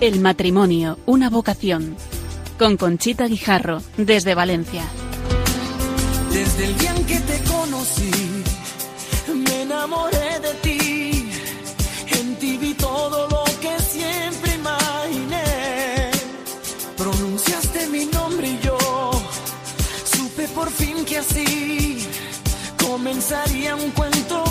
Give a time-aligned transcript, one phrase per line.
[0.00, 1.96] El matrimonio, una vocación.
[2.56, 4.84] Con Conchita Guijarro, desde Valencia.
[6.32, 8.10] Desde el día en que te conocí,
[9.34, 11.30] me enamoré de ti.
[12.12, 16.10] En ti vi todo lo que siempre imaginé.
[16.96, 18.78] Pronunciaste mi nombre y yo
[20.04, 22.06] supe por fin que así
[22.80, 24.44] comenzaría un cuento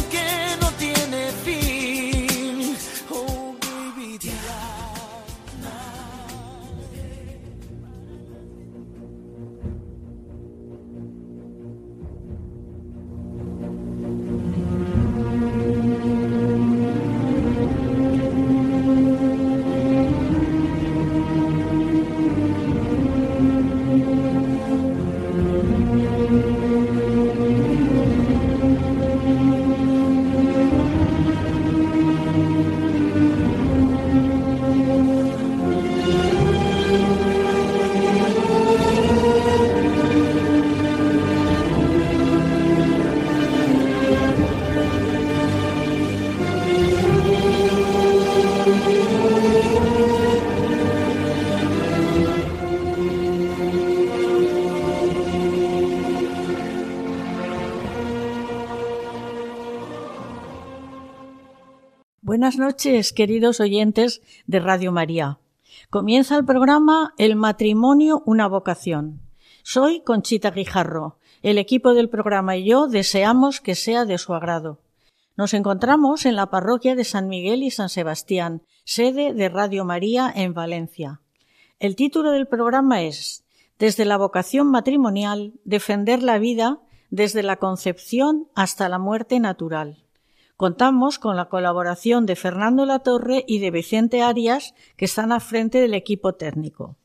[62.37, 65.39] Buenas noches, queridos oyentes de Radio María.
[65.89, 69.21] Comienza el programa El matrimonio, una vocación.
[69.63, 71.17] Soy Conchita Guijarro.
[71.41, 74.83] El equipo del programa y yo deseamos que sea de su agrado.
[75.35, 80.31] Nos encontramos en la parroquia de San Miguel y San Sebastián, sede de Radio María
[80.35, 81.21] en Valencia.
[81.79, 83.45] El título del programa es
[83.79, 90.03] Desde la vocación matrimonial, defender la vida desde la concepción hasta la muerte natural.
[90.57, 95.79] Contamos con la colaboración de Fernando Latorre y de Vicente Arias, que están al frente
[95.79, 96.95] del equipo técnico.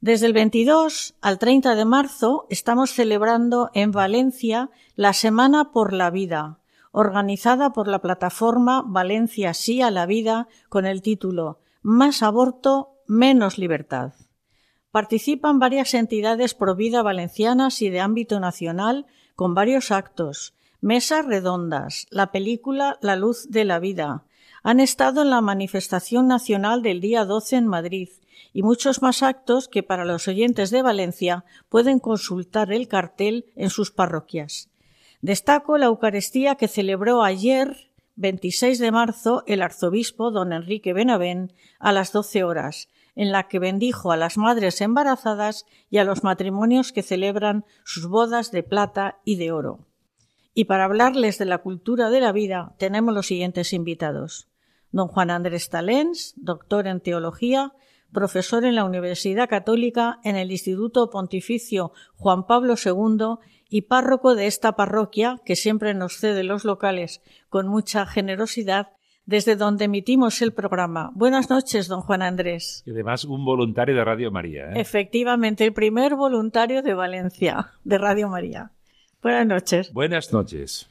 [0.00, 6.10] Desde el 22 al 30 de marzo estamos celebrando en Valencia la Semana por la
[6.10, 6.60] Vida,
[6.92, 13.58] organizada por la plataforma Valencia Sí a la Vida con el título Más aborto, menos
[13.58, 14.12] libertad.
[14.92, 22.06] Participan varias entidades pro vida valencianas y de ámbito nacional con varios actos, mesas redondas,
[22.10, 24.24] la película La luz de la vida.
[24.62, 28.08] Han estado en la manifestación nacional del día 12 en Madrid
[28.52, 33.70] y muchos más actos que para los oyentes de Valencia pueden consultar el cartel en
[33.70, 34.68] sus parroquias.
[35.20, 41.92] Destaco la Eucaristía que celebró ayer, 26 de marzo, el arzobispo don Enrique Benavén a
[41.92, 46.92] las 12 horas, en la que bendijo a las madres embarazadas y a los matrimonios
[46.92, 49.88] que celebran sus bodas de plata y de oro.
[50.58, 54.48] Y para hablarles de la cultura de la vida tenemos los siguientes invitados.
[54.90, 57.74] Don Juan Andrés Talens, doctor en teología,
[58.12, 63.36] profesor en la Universidad Católica en el Instituto Pontificio Juan Pablo II
[63.68, 68.88] y párroco de esta parroquia que siempre nos cede los locales con mucha generosidad
[69.26, 71.12] desde donde emitimos el programa.
[71.14, 72.82] Buenas noches, don Juan Andrés.
[72.84, 74.72] Y además un voluntario de Radio María.
[74.72, 74.80] ¿eh?
[74.80, 78.72] Efectivamente, el primer voluntario de Valencia, de Radio María.
[79.22, 79.92] Buenas noches.
[79.92, 80.90] Buenas noches.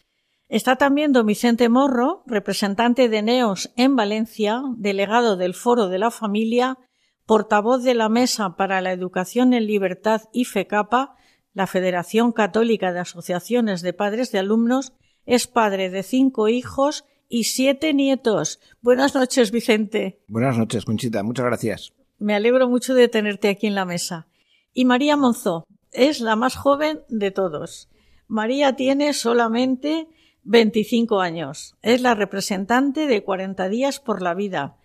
[0.49, 6.11] Está también don Vicente Morro, representante de NEOS en Valencia, delegado del Foro de la
[6.11, 6.77] Familia,
[7.25, 11.15] portavoz de la Mesa para la Educación en Libertad y FECAPA,
[11.53, 14.93] la Federación Católica de Asociaciones de Padres de Alumnos,
[15.25, 18.59] es padre de cinco hijos y siete nietos.
[18.81, 20.21] Buenas noches, Vicente.
[20.27, 21.23] Buenas noches, Conchita.
[21.23, 21.93] Muchas gracias.
[22.19, 24.27] Me alegro mucho de tenerte aquí en la mesa.
[24.73, 27.89] Y María Monzó es la más joven de todos.
[28.27, 30.07] María tiene solamente
[30.43, 31.75] 25 años.
[31.81, 34.77] Es la representante de 40 días por la vida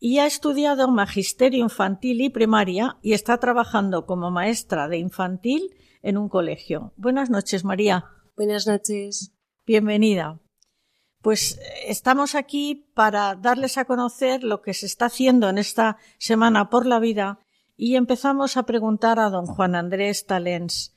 [0.00, 6.16] y ha estudiado magisterio infantil y primaria y está trabajando como maestra de infantil en
[6.16, 6.92] un colegio.
[6.96, 8.04] Buenas noches, María.
[8.36, 9.32] Buenas noches.
[9.66, 10.40] Bienvenida.
[11.20, 16.70] Pues estamos aquí para darles a conocer lo que se está haciendo en esta Semana
[16.70, 17.40] por la Vida
[17.76, 20.94] y empezamos a preguntar a don Juan Andrés Talens.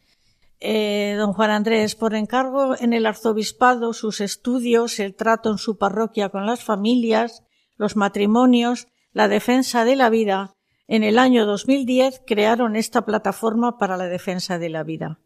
[0.62, 5.78] Eh, don Juan Andrés, por encargo en el arzobispado, sus estudios, el trato en su
[5.78, 7.44] parroquia con las familias,
[7.78, 10.56] los matrimonios, la defensa de la vida,
[10.88, 15.20] en el año 2010 crearon esta plataforma para la defensa de la vida.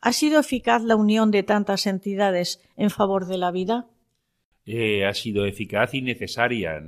[0.00, 3.86] ¿Ha sido eficaz la unión de tantas entidades en favor de la vida?
[4.64, 6.82] Eh, ha sido eficaz y necesaria.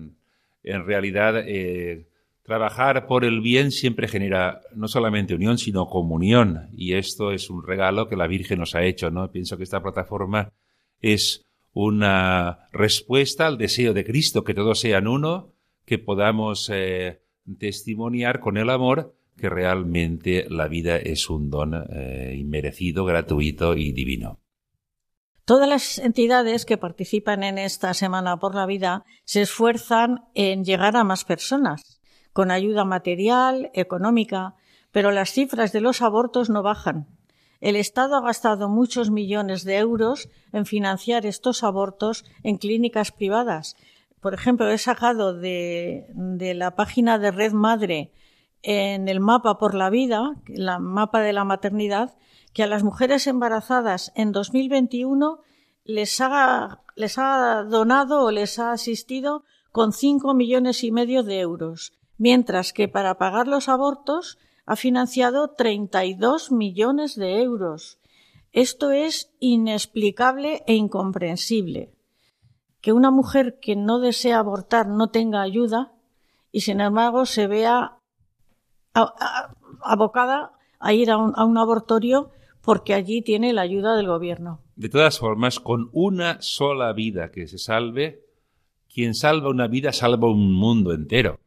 [0.63, 2.07] En, realidad, eh,
[2.43, 6.69] Trabajar por el bien siempre genera no solamente unión, sino comunión.
[6.73, 9.31] Y esto es un regalo que la Virgen nos ha hecho, ¿no?
[9.31, 10.53] Pienso que esta plataforma
[11.00, 15.53] es una respuesta al deseo de Cristo, que todos sean uno,
[15.85, 17.23] que podamos eh,
[17.59, 23.93] testimoniar con el amor que realmente la vida es un don eh, inmerecido, gratuito y
[23.93, 24.41] divino.
[25.44, 30.97] Todas las entidades que participan en esta Semana por la Vida se esfuerzan en llegar
[30.97, 31.92] a más personas,
[32.32, 34.55] con ayuda material, económica,
[34.90, 37.06] pero las cifras de los abortos no bajan.
[37.61, 43.76] El Estado ha gastado muchos millones de euros en financiar estos abortos en clínicas privadas.
[44.20, 48.12] Por ejemplo, he sacado de, de la página de Red Madre
[48.62, 52.17] en el mapa por la vida, el mapa de la maternidad,
[52.52, 55.40] que a las mujeres embarazadas en 2021
[55.84, 61.40] les ha, les ha donado o les ha asistido con cinco millones y medio de
[61.40, 61.93] euros,
[62.23, 67.99] mientras que para pagar los abortos ha financiado 32 millones de euros.
[68.53, 71.91] Esto es inexplicable e incomprensible.
[72.81, 75.95] Que una mujer que no desea abortar no tenga ayuda
[76.53, 77.99] y sin embargo se vea
[79.83, 82.31] abocada a ir a un abortorio
[82.61, 84.61] porque allí tiene la ayuda del gobierno.
[84.77, 88.27] De todas formas, con una sola vida que se salve,
[88.95, 91.42] quien salva una vida salva un mundo entero.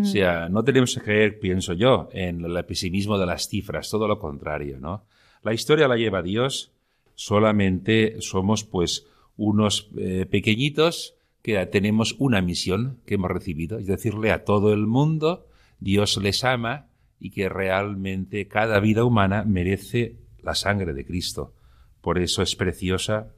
[0.00, 4.06] O sea, no tenemos que creer, pienso yo, en el pesimismo de las cifras, todo
[4.06, 5.04] lo contrario, ¿no?
[5.42, 6.72] La historia la lleva Dios,
[7.14, 9.06] solamente somos pues
[9.36, 14.86] unos eh, pequeñitos que tenemos una misión que hemos recibido, es decirle a todo el
[14.86, 15.46] mundo,
[15.80, 16.86] Dios les ama
[17.18, 21.54] y que realmente cada vida humana merece la sangre de Cristo.
[22.00, 23.32] Por eso es preciosa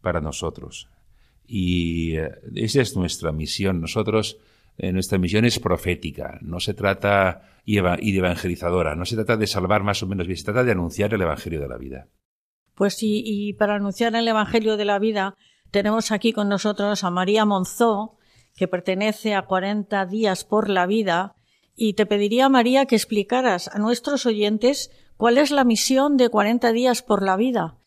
[0.00, 0.88] para nosotros.
[1.46, 3.80] Y eh, esa es nuestra misión.
[3.80, 4.38] Nosotros,
[4.78, 6.38] eh, nuestra misión es profética.
[6.42, 8.94] No se trata y, de evangelizadora.
[8.94, 10.36] No se trata de salvar más o menos bien.
[10.36, 12.08] Se trata de anunciar el Evangelio de la vida.
[12.74, 15.34] Pues sí, y para anunciar el Evangelio de la vida
[15.70, 18.18] tenemos aquí con nosotros a María Monzó,
[18.54, 21.34] que pertenece a 40 días por la vida,
[21.74, 26.72] y te pediría, María, que explicaras a nuestros oyentes ¿Cuál es la misión de 40
[26.72, 27.78] días por la vida?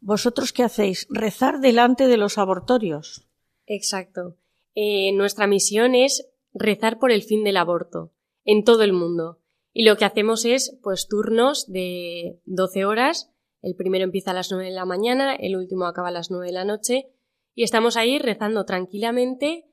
[0.00, 1.06] ¿Vosotros qué hacéis?
[1.08, 3.26] Rezar delante de los abortorios.
[3.66, 4.36] Exacto.
[4.74, 8.12] Eh, nuestra misión es rezar por el fin del aborto
[8.44, 9.40] en todo el mundo.
[9.72, 13.32] Y lo que hacemos es, pues, turnos de 12 horas.
[13.60, 16.46] El primero empieza a las 9 de la mañana, el último acaba a las 9
[16.46, 17.08] de la noche.
[17.54, 19.66] Y estamos ahí rezando tranquilamente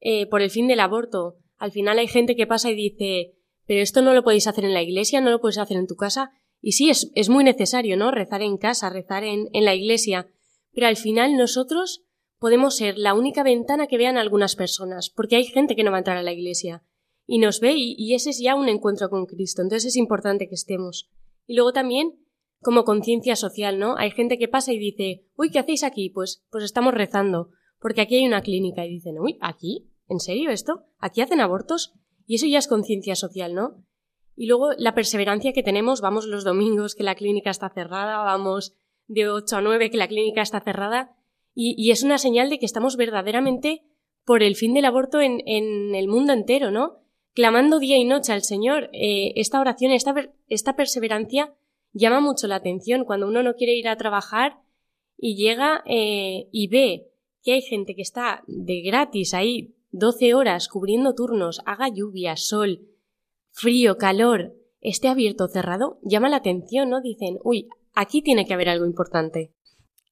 [0.00, 1.36] eh, por el fin del aborto.
[1.58, 3.34] Al final hay gente que pasa y dice,
[3.66, 5.96] pero esto no lo podéis hacer en la iglesia, no lo podéis hacer en tu
[5.96, 6.32] casa.
[6.60, 8.10] Y sí, es, es muy necesario, ¿no?
[8.10, 10.28] Rezar en casa, rezar en, en la iglesia.
[10.72, 12.04] Pero al final nosotros
[12.42, 15.98] podemos ser la única ventana que vean algunas personas, porque hay gente que no va
[15.98, 16.82] a entrar a la iglesia
[17.24, 19.62] y nos ve y, y, ese es ya un encuentro con Cristo.
[19.62, 21.08] Entonces es importante que estemos.
[21.46, 22.18] Y luego también
[22.60, 23.96] como conciencia social, ¿no?
[23.96, 26.10] Hay gente que pasa y dice, uy, ¿qué hacéis aquí?
[26.10, 29.92] Pues, pues estamos rezando, porque aquí hay una clínica y dicen, uy, ¿aquí?
[30.08, 30.82] ¿En serio esto?
[30.98, 31.94] ¿Aquí hacen abortos?
[32.26, 33.84] Y eso ya es conciencia social, ¿no?
[34.34, 38.74] Y luego la perseverancia que tenemos, vamos los domingos que la clínica está cerrada, vamos
[39.06, 41.16] de 8 a 9 que la clínica está cerrada,
[41.54, 43.82] y, es una señal de que estamos verdaderamente
[44.24, 47.00] por el fin del aborto en, en el mundo entero, ¿no?
[47.34, 48.90] Clamando día y noche al Señor.
[48.92, 50.14] Eh, esta oración, esta,
[50.48, 51.54] esta perseverancia
[51.92, 54.58] llama mucho la atención cuando uno no quiere ir a trabajar
[55.16, 57.10] y llega eh, y ve
[57.42, 62.88] que hay gente que está de gratis ahí 12 horas cubriendo turnos, haga lluvia, sol,
[63.50, 67.00] frío, calor, esté abierto o cerrado, llama la atención, ¿no?
[67.00, 69.52] Dicen, uy, aquí tiene que haber algo importante.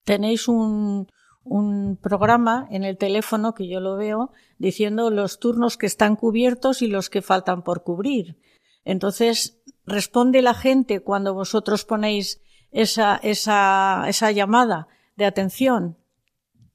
[0.03, 1.07] Tenéis un,
[1.43, 6.81] un programa en el teléfono que yo lo veo diciendo los turnos que están cubiertos
[6.81, 8.37] y los que faltan por cubrir.
[8.85, 15.97] Entonces, responde la gente cuando vosotros ponéis esa, esa, esa llamada de atención.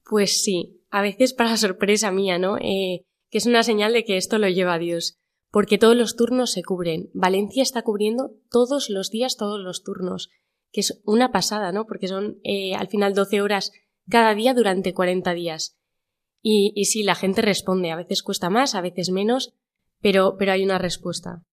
[0.03, 2.57] Pues sí, a veces para sorpresa mía, ¿no?
[2.57, 5.17] Eh, que es una señal de que esto lo lleva a Dios
[5.51, 7.09] porque todos los turnos se cubren.
[7.13, 10.29] Valencia está cubriendo todos los días, todos los turnos,
[10.71, 11.85] que es una pasada, ¿no?
[11.85, 13.71] Porque son eh, al final 12 horas
[14.09, 15.77] cada día durante 40 días.
[16.41, 19.53] Y, y sí, la gente responde, a veces cuesta más, a veces menos,
[20.01, 21.43] pero, pero hay una respuesta.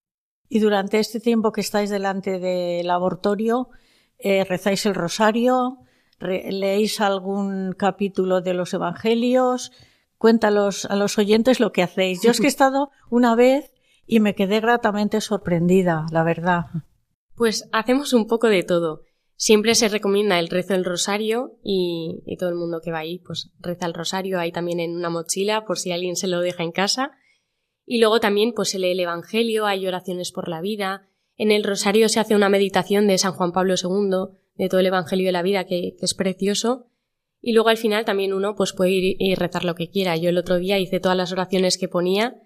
[0.48, 3.70] Y durante este tiempo que estáis delante del abortorio,
[4.18, 5.78] eh, rezáis el rosario,
[6.20, 9.72] leéis algún capítulo de los evangelios,
[10.18, 12.22] cuéntalos a los oyentes lo que hacéis.
[12.22, 13.72] Yo es que he estado una vez
[14.06, 16.66] y me quedé gratamente sorprendida, la verdad.
[17.34, 19.02] Pues hacemos un poco de todo.
[19.36, 23.50] Siempre se recomienda el rezo del rosario y, todo el mundo que va ahí pues
[23.58, 26.72] reza el rosario ahí también en una mochila por si alguien se lo deja en
[26.72, 27.12] casa.
[27.84, 31.08] Y luego también pues se lee el Evangelio, hay oraciones por la vida.
[31.36, 34.86] En el rosario se hace una meditación de San Juan Pablo II, de todo el
[34.86, 36.86] Evangelio de la vida que, es precioso.
[37.40, 40.16] Y luego al final también uno pues puede ir y rezar lo que quiera.
[40.16, 42.40] Yo el otro día hice todas las oraciones que ponía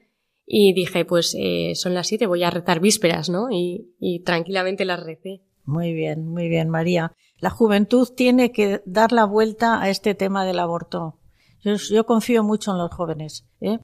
[0.47, 3.51] Y dije, pues eh, son las siete, voy a rezar vísperas, ¿no?
[3.51, 5.43] Y, y tranquilamente las recé.
[5.69, 7.13] Muy bien, muy bien, María.
[7.41, 11.19] La juventud tiene que dar la vuelta a este tema del aborto.
[11.63, 13.45] Yo, confío mucho en los jóvenes.
[13.61, 13.79] ¿eh?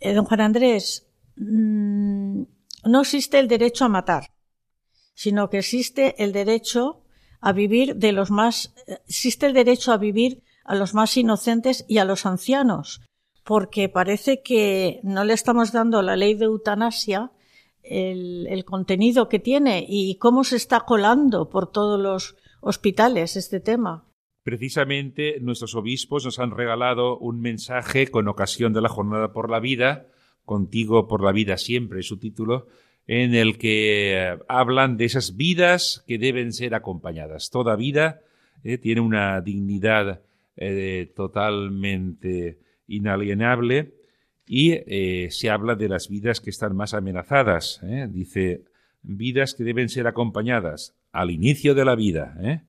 [0.00, 2.42] Eh, don Juan Andrés, mmm,
[2.84, 4.34] no existe el derecho a matar,
[5.14, 7.06] sino que existe el derecho
[7.40, 8.74] a vivir de los más,
[9.08, 13.00] existe el derecho a vivir a los más inocentes y a los ancianos,
[13.44, 17.32] porque parece que no le estamos dando la ley de eutanasia
[17.84, 24.04] el, contenido que tiene y cómo se está colando por todos los hospitales este tema.
[24.42, 29.60] Precisamente nuestros obispos nos han regalado un mensaje con ocasión de la Jornada por la
[29.60, 30.06] Vida,
[30.44, 32.66] Contigo por la Vida siempre, su título,
[33.06, 37.50] en el que eh, hablan de esas vidas que deben ser acompañadas.
[37.50, 38.20] Toda vida
[38.62, 40.22] eh, tiene una dignidad
[40.56, 43.94] eh, totalmente inalienable
[44.46, 47.80] y eh, se habla de las vidas que están más amenazadas.
[47.82, 48.08] ¿eh?
[48.10, 48.64] Dice,
[49.02, 52.36] vidas que deben ser acompañadas al inicio de la vida.
[52.42, 52.60] ¿eh?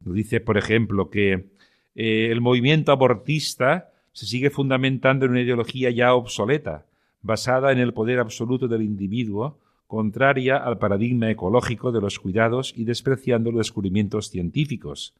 [0.00, 1.46] Dice, por ejemplo, que
[1.94, 6.86] el movimiento abortista se sigue fundamentando en una ideología ya obsoleta,
[7.22, 9.58] basada en el poder absoluto del individuo,
[9.88, 15.14] contraria al paradigma ecológico de los cuidados y despreciando los descubrimientos científicos.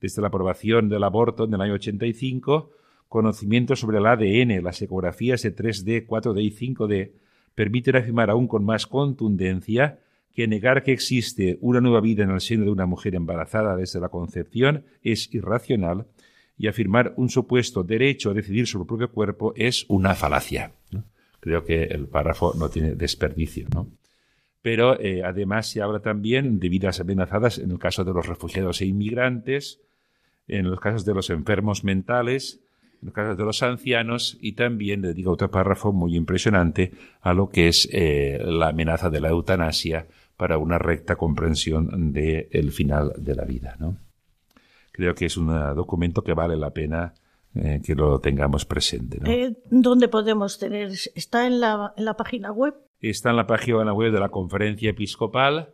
[0.00, 2.70] Desde la aprobación del aborto en el año 85,
[3.08, 7.12] conocimiento sobre el ADN, las ecografías de 3D, 4D y 5D
[7.54, 9.98] permiten afirmar aún con más contundencia
[10.34, 13.98] que negar que existe una nueva vida en el seno de una mujer embarazada desde
[13.98, 16.06] la concepción es irracional
[16.56, 20.72] y afirmar un supuesto derecho a decidir sobre el propio cuerpo es una falacia.
[21.40, 23.66] Creo que el párrafo no tiene desperdicio.
[24.60, 28.80] Pero eh, además se habla también de vidas amenazadas en el caso de los refugiados
[28.80, 29.80] e inmigrantes,
[30.46, 32.60] en los casos de los enfermos mentales,
[33.00, 38.40] de los ancianos y también dedica otro párrafo muy impresionante a lo que es eh,
[38.44, 43.76] la amenaza de la eutanasia para una recta comprensión del de final de la vida.
[43.78, 43.96] ¿no?
[44.92, 47.14] Creo que es un documento que vale la pena
[47.54, 49.18] eh, que lo tengamos presente.
[49.20, 49.30] ¿no?
[49.30, 50.92] Eh, ¿Dónde podemos tener?
[51.14, 52.74] ¿Está en la, en la página web?
[53.00, 55.70] Está en la página web de la Conferencia Episcopal.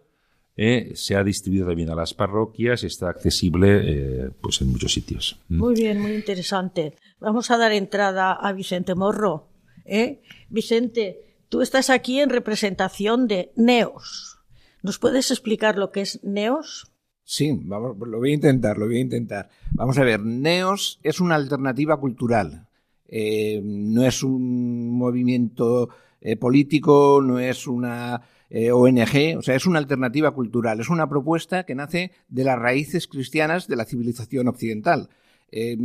[0.57, 5.41] Eh, se ha distribuido también a las parroquias, está accesible eh, pues en muchos sitios.
[5.49, 6.95] Muy bien, muy interesante.
[7.19, 9.49] Vamos a dar entrada a Vicente Morro.
[9.85, 10.23] ¿eh?
[10.49, 14.39] Vicente, tú estás aquí en representación de Neos.
[14.83, 16.93] ¿Nos puedes explicar lo que es Neos?
[17.25, 19.49] Sí, vamos, lo voy a intentar, lo voy a intentar.
[19.73, 22.69] Vamos a ver, Neos es una alternativa cultural.
[23.07, 25.89] Eh, no es un movimiento
[26.21, 28.21] eh, político, no es una
[28.57, 32.57] eh, ONG, o sea, es una alternativa cultural, es una propuesta que nace de las
[32.57, 35.09] raíces cristianas de la civilización occidental.
[35.51, 35.77] Eh,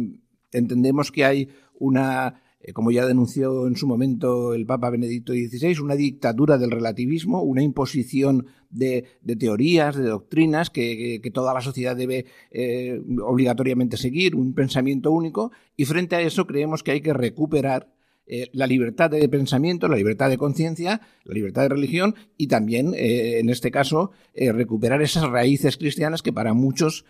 [0.52, 1.50] entendemos que hay
[1.80, 6.70] una, eh, como ya denunció en su momento el Papa Benedicto XVI, una dictadura del
[6.70, 14.36] relativismo, una imposición de, teorías, de doctrinas que, toda la sociedad debe eh, obligatoriamente seguir,
[14.36, 17.90] un pensamiento único, y frente a eso creemos que hay que recuperar
[18.32, 22.94] eh, la libertad de pensamiento, la libertad de conciencia, la libertad de religión y también,
[22.94, 27.06] eh, en este caso, eh, recuperar esas raíces cristianas que para muchos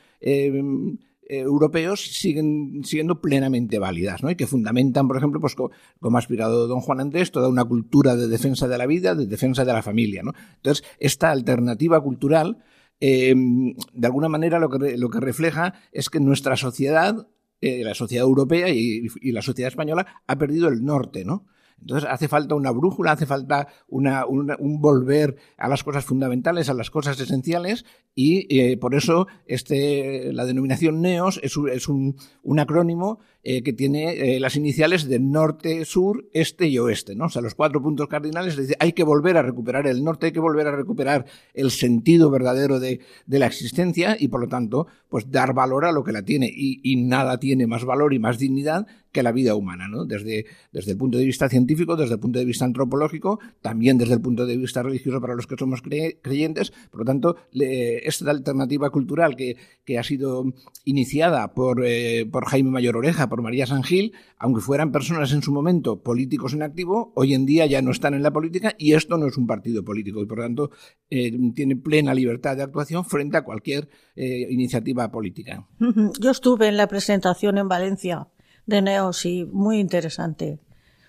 [1.22, 4.32] europeos siguen siendo plenamente válidas, ¿no?
[4.32, 8.16] Y que fundamentan, por ejemplo, pues como ha aspirado don Juan Andrés, toda una cultura
[8.16, 10.34] de defensa de la vida, de defensa de la familia, ¿no?
[10.56, 12.64] Entonces, esta alternativa cultural,
[13.00, 17.28] de alguna manera lo que, lo que refleja es que nuestra sociedad
[17.62, 21.46] eh, la sociedad europea y, y, la sociedad española ha perdido el norte, ¿no?
[21.82, 26.74] Entonces hace falta una brújula, hace falta una, un volver a las cosas fundamentales, a
[26.74, 32.18] las cosas esenciales, y eh, por eso este, la denominación NEOS es un, es un,
[32.44, 37.28] un acrónimo eh, que tiene eh, las iniciales de norte, sur, este y oeste, ¿no?
[37.28, 40.32] O sea, los cuatro puntos cardinales, dice, hay que volver a recuperar el norte, hay
[40.34, 45.32] que volver a recuperar el sentido verdadero de, la existencia y, por lo tanto, pues
[45.32, 46.52] dar valor a lo que la tiene.
[46.54, 50.06] Y nada tiene más valor y más dignidad que la vida humana, ¿no?
[50.06, 54.14] Desde, desde el punto de vista científico, desde el punto de vista antropológico, también desde
[54.14, 56.72] el punto de vista religioso para los que somos cre creyentes.
[56.92, 60.46] Por lo tanto, esta alternativa cultural que, que, ha sido
[60.86, 65.42] iniciada por, eh, por Jaime Mayor Oreja, por María San Gil, aunque fueran personas en
[65.42, 68.94] su momento políticos en activo, hoy en día ya no están en la política y
[68.94, 70.72] esto no es un partido político y por lo tanto
[71.10, 75.68] eh, tiene plena libertad de actuación frente a cualquier eh, iniciativa política.
[76.20, 78.28] Yo estuve en la presentación en Valencia
[78.70, 80.60] de Neos y muy interesante.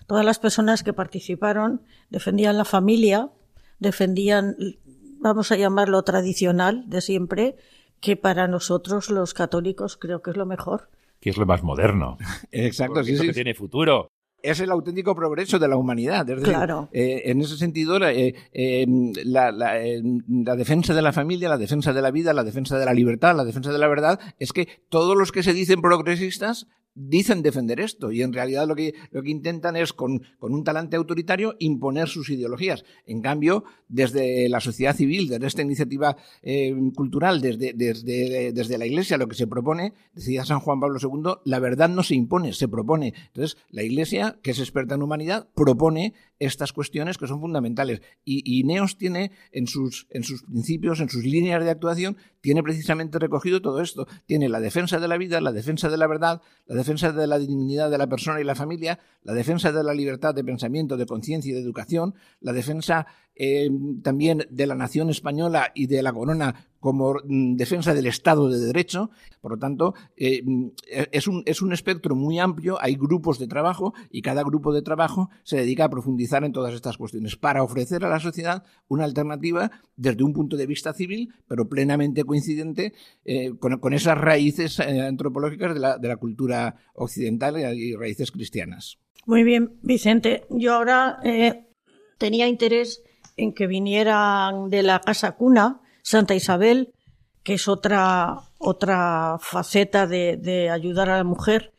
[0.07, 3.31] Todas las personas que participaron defendían la familia,
[3.79, 4.57] defendían,
[5.21, 7.57] vamos a llamarlo tradicional de siempre,
[8.01, 10.89] que para nosotros los católicos creo que es lo mejor.
[11.21, 12.17] Que es lo más moderno.
[12.51, 13.27] Exacto, sí, sí, sí.
[13.29, 14.11] que tiene futuro.
[14.43, 16.21] es el auténtico progreso de la humanidad.
[16.31, 16.89] Es decir, Claro.
[16.93, 18.87] eh, en ese sentido, eh, eh,
[19.27, 22.79] la- la, eh, la defensa de la familia, la defensa de la vida, la defensa
[22.79, 25.83] de la libertad, la defensa de la verdad, es que todos los que se dicen
[25.83, 30.55] progresistas dicen defender esto y en realidad lo que, lo que intentan es con, con
[30.55, 32.85] un talante autoritario imponer sus ideologías.
[33.07, 38.87] En cambio, desde la sociedad civil, desde esta iniciativa eh, cultural, desde, desde, desde la
[38.87, 42.53] Iglesia, lo que se propone, decía San Juan Pablo II, la verdad no se impone,
[42.53, 43.15] se propone.
[43.29, 48.01] Entonces, la Iglesia, que es experta en humanidad, propone estas cuestiones que son fundamentales.
[48.25, 52.63] Y, y Neos tiene en sus, en sus principios, en sus líneas de actuación, tiene
[52.63, 54.07] precisamente recogido todo esto.
[54.27, 57.39] Tiene la defensa de la vida, la defensa de la verdad, la defensa de la
[57.39, 61.07] dignidad de la persona y la familia, la defensa de la libertad de pensamiento, de
[61.07, 63.71] conciencia y de educación, la defensa eh,
[64.03, 68.59] también de la nación española y de la corona como mm, defensa del Estado de
[68.59, 69.11] Derecho.
[69.41, 70.69] Por lo tanto, eh, mm,
[71.13, 74.83] es, un, es un espectro muy amplio, hay grupos de trabajo y cada grupo de
[74.83, 79.05] trabajo se dedica a profundizar en todas estas cuestiones para ofrecer a la sociedad una
[79.05, 82.95] alternativa desde un punto de vista civil, pero plenamente coincidente
[83.25, 88.31] eh, con, con esas raíces eh, antropológicas de la, de la cultura occidental y raíces
[88.31, 88.99] cristianas.
[89.27, 90.47] Muy bien, Vicente.
[90.51, 91.19] Yo ahora
[92.19, 93.03] tenía interés
[93.37, 96.93] en que vinieran de la Casa Cuna, Santa Isabel,
[97.43, 101.73] que es otra, otra faceta de, de ayudar a la mujer,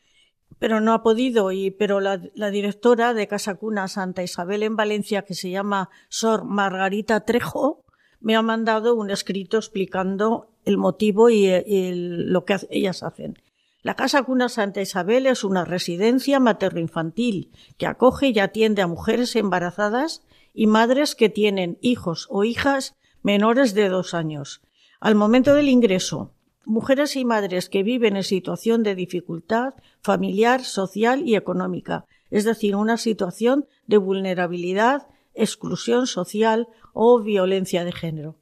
[0.59, 1.51] pero no ha podido.
[1.51, 5.89] Y, pero la, la directora de Casa Cuna Santa Isabel en Valencia, que se llama
[6.09, 7.83] Sor Margarita Trejo,
[8.19, 13.39] me ha mandado un escrito explicando el motivo y, y lo que ellas hacen.
[13.81, 19.35] La Casa Cuna Santa Isabel es una residencia materno-infantil que acoge y atiende a mujeres
[19.35, 20.21] embarazadas
[20.53, 24.61] y madres que tienen hijos o hijas menores de dos años.
[24.99, 26.33] Al momento del ingreso,
[26.65, 32.75] mujeres y madres que viven en situación de dificultad familiar, social y económica, es decir,
[32.75, 38.37] una situación de vulnerabilidad, exclusión social o violencia de género.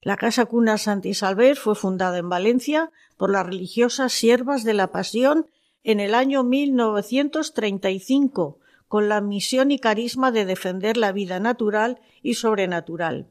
[0.00, 4.92] La Casa Cuna Santa Isabel fue fundada en Valencia por las religiosas siervas de la
[4.92, 5.46] Pasión
[5.82, 8.58] en el año 1935,
[8.88, 13.28] con la misión y carisma de defender la vida natural y sobrenatural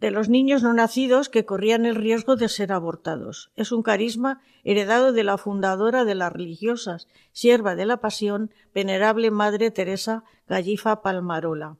[0.00, 3.50] de los niños no nacidos que corrían el riesgo de ser abortados.
[3.56, 9.30] Es un carisma heredado de la fundadora de las religiosas, sierva de la Pasión, venerable
[9.30, 11.78] Madre Teresa Gallifa Palmarola.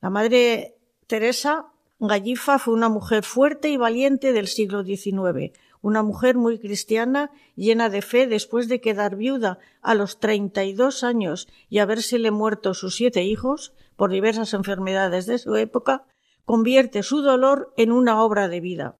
[0.00, 0.76] La Madre
[1.06, 1.66] Teresa
[1.98, 7.88] Gallifa fue una mujer fuerte y valiente del siglo XIX, una mujer muy cristiana, llena
[7.88, 13.24] de fe después de quedar viuda a los 32 años y habérsele muerto sus siete
[13.24, 16.04] hijos por diversas enfermedades de su época,
[16.46, 18.96] convierte su dolor en una obra de vida.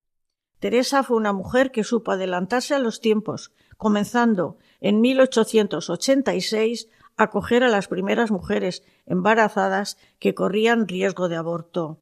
[0.59, 7.63] Teresa fue una mujer que supo adelantarse a los tiempos, comenzando en 1886 a acoger
[7.63, 12.01] a las primeras mujeres embarazadas que corrían riesgo de aborto.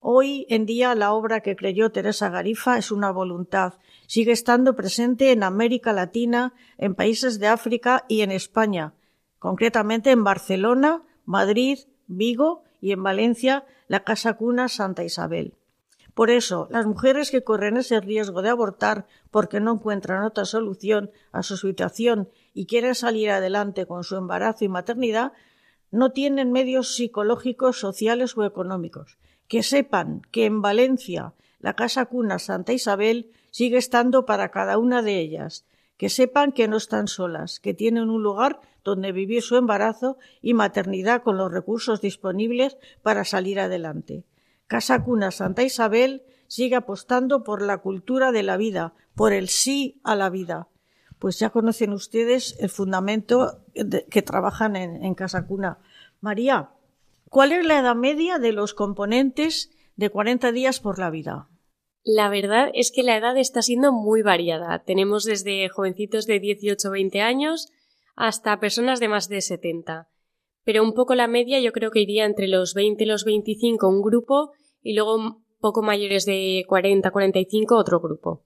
[0.00, 3.74] Hoy en día la obra que creyó Teresa Garifa es una voluntad.
[4.06, 8.94] Sigue estando presente en América Latina, en países de África y en España,
[9.38, 15.54] concretamente en Barcelona, Madrid, Vigo y en Valencia la Casa Cuna Santa Isabel.
[16.14, 21.10] Por eso, las mujeres que corren ese riesgo de abortar porque no encuentran otra solución
[21.30, 25.32] a su situación y quieren salir adelante con su embarazo y maternidad,
[25.90, 29.18] no tienen medios psicológicos, sociales o económicos.
[29.46, 35.02] Que sepan que en Valencia la Casa Cuna Santa Isabel sigue estando para cada una
[35.02, 35.66] de ellas.
[35.96, 40.54] Que sepan que no están solas, que tienen un lugar donde vivir su embarazo y
[40.54, 44.24] maternidad con los recursos disponibles para salir adelante.
[44.68, 50.00] Casa Cuna Santa Isabel sigue apostando por la cultura de la vida, por el sí
[50.04, 50.68] a la vida.
[51.18, 55.78] Pues ya conocen ustedes el fundamento que trabajan en, en Casa Cuna.
[56.20, 56.70] María,
[57.28, 61.48] ¿cuál es la edad media de los componentes de 40 días por la vida?
[62.04, 64.84] La verdad es que la edad está siendo muy variada.
[64.84, 67.72] Tenemos desde jovencitos de 18 o 20 años
[68.16, 70.08] hasta personas de más de 70.
[70.64, 73.88] Pero un poco la media yo creo que iría entre los 20 y los 25
[73.88, 74.52] un grupo
[74.82, 78.44] y luego un poco mayores de 40 45 otro grupo.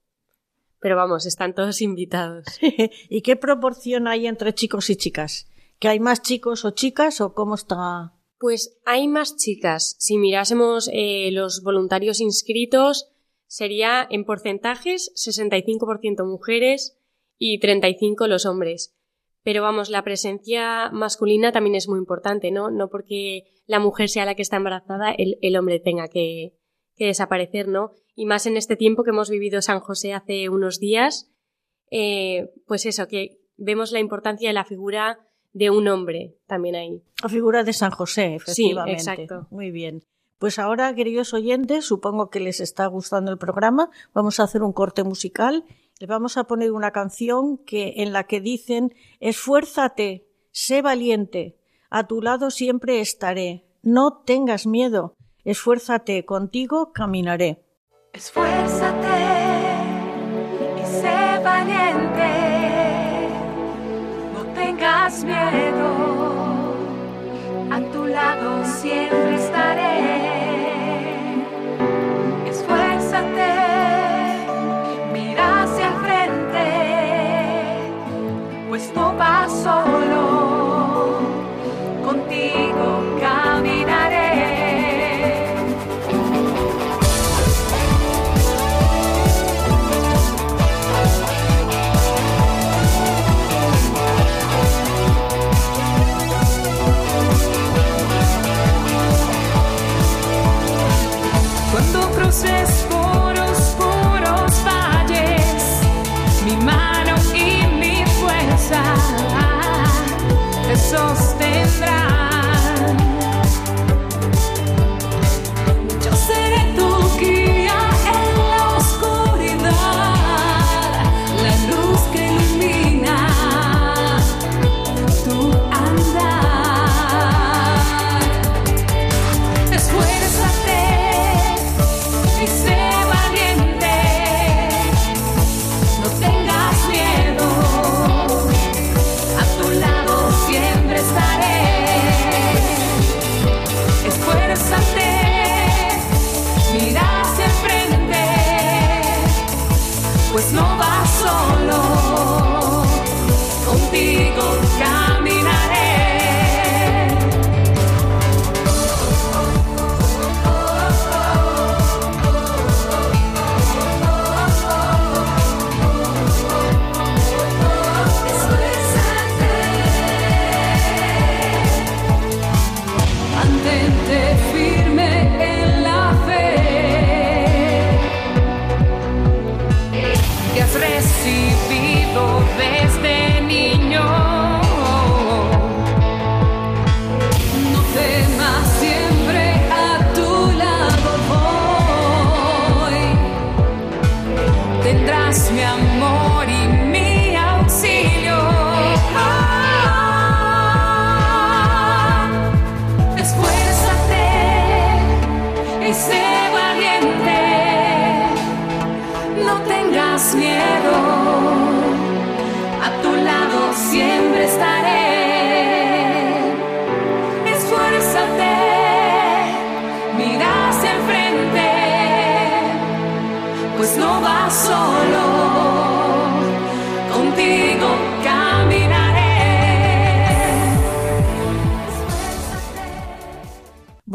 [0.81, 2.45] Pero vamos, están todos invitados.
[3.09, 5.49] ¿Y qué proporción hay entre chicos y chicas?
[5.79, 8.13] ¿Que hay más chicos o chicas o cómo está?
[8.39, 9.97] Pues hay más chicas.
[9.99, 13.11] Si mirásemos eh, los voluntarios inscritos,
[13.47, 16.99] sería en porcentajes 65% mujeres
[17.39, 18.95] y 35% los hombres.
[19.43, 22.71] Pero vamos, la presencia masculina también es muy importante, ¿no?
[22.71, 26.53] No porque la mujer sea la que está embarazada, el, el hombre tenga que,
[26.95, 27.93] que, desaparecer, ¿no?
[28.15, 31.31] Y más en este tiempo que hemos vivido San José hace unos días,
[31.91, 35.19] eh, pues eso, que vemos la importancia de la figura
[35.53, 37.03] de un hombre también ahí.
[37.23, 39.01] La figura de San José, efectivamente.
[39.01, 39.47] Sí, exacto.
[39.51, 40.03] Muy bien.
[40.39, 43.91] Pues ahora, queridos oyentes, supongo que les está gustando el programa.
[44.15, 45.65] Vamos a hacer un corte musical.
[46.01, 51.59] Les vamos a poner una canción que, en la que dicen, esfuérzate, sé valiente,
[51.91, 57.63] a tu lado siempre estaré, no tengas miedo, esfuérzate, contigo caminaré.
[58.15, 59.09] Esfuérzate
[60.83, 62.31] y sé valiente,
[64.33, 66.77] no tengas miedo,
[67.71, 70.30] a tu lado siempre estaré.
[78.81, 78.95] Pues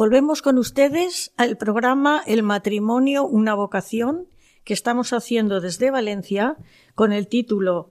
[0.06, 4.28] Volvemos con ustedes al programa El matrimonio, una vocación
[4.64, 6.58] que estamos haciendo desde Valencia
[6.94, 7.90] con el título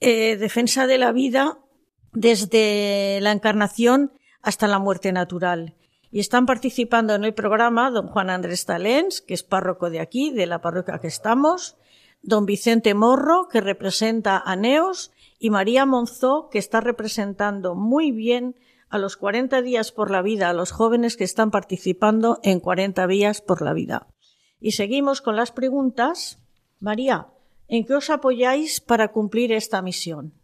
[0.00, 1.56] eh, Defensa de la vida
[2.12, 5.76] desde la encarnación hasta la muerte natural.
[6.10, 10.32] Y están participando en el programa don Juan Andrés Talens, que es párroco de aquí,
[10.32, 11.78] de la parroquia que estamos,
[12.20, 18.56] don Vicente Morro, que representa a Neos, y María Monzó, que está representando muy bien
[18.88, 23.06] a los 40 días por la vida, a los jóvenes que están participando en 40
[23.06, 24.06] días por la vida.
[24.60, 26.42] Y seguimos con las preguntas.
[26.78, 27.28] María,
[27.68, 30.34] ¿en qué os apoyáis para cumplir esta misión?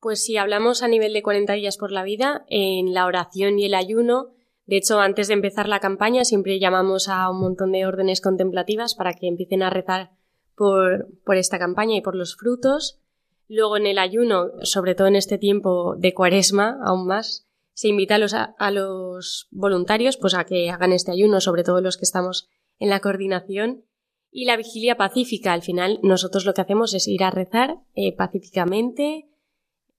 [0.00, 3.64] Pues si hablamos a nivel de 40 días por la vida, en la oración y
[3.64, 7.86] el ayuno, de hecho, antes de empezar la campaña siempre llamamos a un montón de
[7.86, 10.10] órdenes contemplativas para que empiecen a rezar
[10.56, 13.00] por, por esta campaña y por los frutos.
[13.48, 17.45] Luego en el ayuno, sobre todo en este tiempo de cuaresma, aún más,
[17.76, 22.06] se invita a los, voluntarios pues a que hagan este ayuno, sobre todo los que
[22.06, 23.84] estamos en la coordinación.
[24.30, 28.16] Y la vigilia pacífica, al final nosotros lo que hacemos es ir a rezar eh,
[28.16, 29.28] pacíficamente,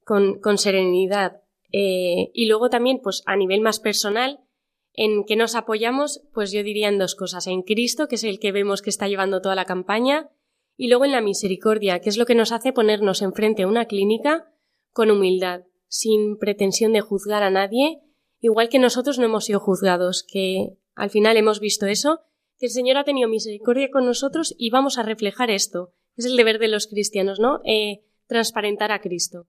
[0.04, 1.44] con, con serenidad.
[1.72, 4.40] Eh, y luego también, pues a nivel más personal,
[4.94, 7.46] en que nos apoyamos, pues yo diría en dos cosas.
[7.46, 10.32] En Cristo, que es el que vemos que está llevando toda la campaña,
[10.76, 13.86] y luego en la misericordia, que es lo que nos hace ponernos enfrente a una
[13.86, 14.52] clínica
[14.94, 18.00] con humildad, sin pretensión de juzgar a nadie,
[18.40, 22.22] igual que nosotros no hemos sido juzgados, que al final hemos visto eso,
[22.60, 25.94] que el Señor ha tenido misericordia con nosotros y vamos a reflejar esto.
[26.16, 27.62] Es el deber de los cristianos, ¿no?
[27.66, 29.48] Eh, transparentar a Cristo.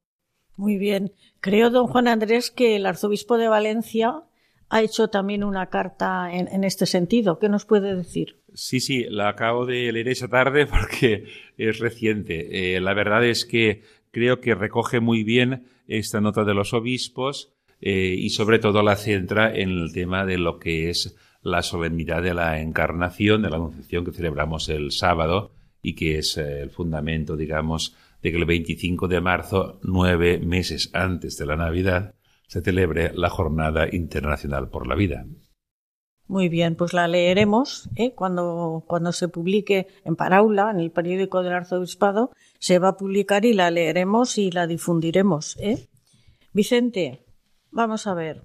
[0.57, 1.13] Muy bien.
[1.41, 4.25] Creo, don Juan Andrés, que el arzobispo de Valencia
[4.69, 7.39] ha hecho también una carta en, en este sentido.
[7.39, 8.37] ¿Qué nos puede decir?
[8.55, 11.25] Sí, sí, la acabo de leer esa tarde porque
[11.57, 12.77] es reciente.
[12.77, 17.53] Eh, la verdad es que creo que recoge muy bien esta nota de los obispos
[17.81, 22.23] eh, y sobre todo la centra en el tema de lo que es la solemnidad
[22.23, 26.71] de la encarnación, de la anunciación que celebramos el sábado y que es eh, el
[26.71, 32.15] fundamento, digamos, de que el 25 de marzo, nueve meses antes de la Navidad,
[32.47, 35.25] se celebre la Jornada Internacional por la Vida.
[36.27, 38.13] Muy bien, pues la leeremos ¿eh?
[38.15, 43.45] cuando, cuando se publique en Paraula, en el periódico del Arzobispado, se va a publicar
[43.45, 45.57] y la leeremos y la difundiremos.
[45.59, 45.89] ¿eh?
[46.53, 47.25] Vicente,
[47.71, 48.45] vamos a ver.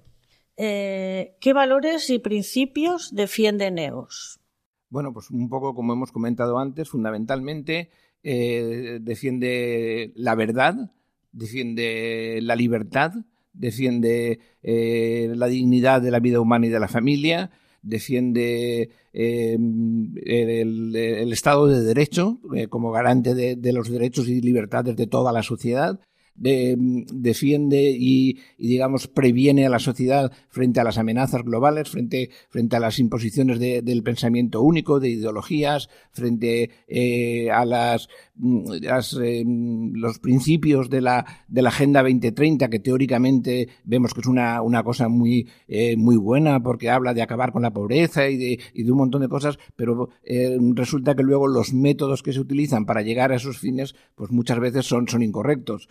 [0.56, 4.40] Eh, ¿Qué valores y principios defiende NEOS?
[4.88, 7.90] Bueno, pues un poco como hemos comentado antes, fundamentalmente
[8.22, 10.92] eh, defiende la verdad,
[11.32, 13.12] defiende la libertad,
[13.52, 17.50] defiende eh, la dignidad de la vida humana y de la familia,
[17.84, 24.40] defiende eh, el, el, Estado de Derecho eh, como garante de, de, los derechos y
[24.40, 26.00] libertades de toda la sociedad,
[26.34, 26.76] de,
[27.12, 32.80] defiende y, digamos, previene a la sociedad frente a las amenazas globales, frente, frente a
[32.80, 40.18] las imposiciones de, del pensamiento único, de ideologías, frente eh, a las, las eh, los
[40.18, 45.08] principios de la, de la Agenda 2030, que teóricamente vemos que es una, una cosa
[45.08, 48.92] muy, eh, muy buena porque habla de acabar con la pobreza y de, y de
[48.92, 53.02] un montón de cosas, pero eh, resulta que luego los métodos que se utilizan para
[53.02, 55.88] llegar a esos fines, pues muchas veces son, son incorrectos.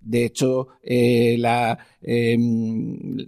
[0.00, 2.36] De hecho, eh, la, eh,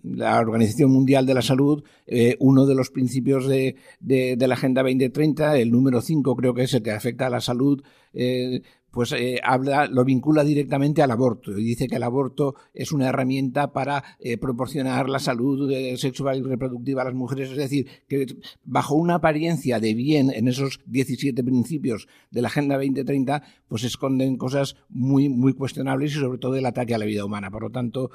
[0.02, 4.54] la, Organización Mundial de la Salud, eh, uno de los principios de, de, de, la
[4.54, 8.62] Agenda 2030, el número 5 creo que es el que afecta a la salud, eh,
[8.90, 13.08] pues eh, habla, lo vincula directamente al aborto y dice que el aborto es una
[13.08, 17.86] herramienta para eh, proporcionar la salud eh, sexual y reproductiva a las mujeres, es decir,
[18.08, 18.26] que
[18.64, 24.36] bajo una apariencia de bien en esos 17 principios de la Agenda 2030, pues esconden
[24.36, 27.50] cosas muy, muy cuestionables y sobre todo el ataque a la vida humana.
[27.50, 28.10] Por lo tanto,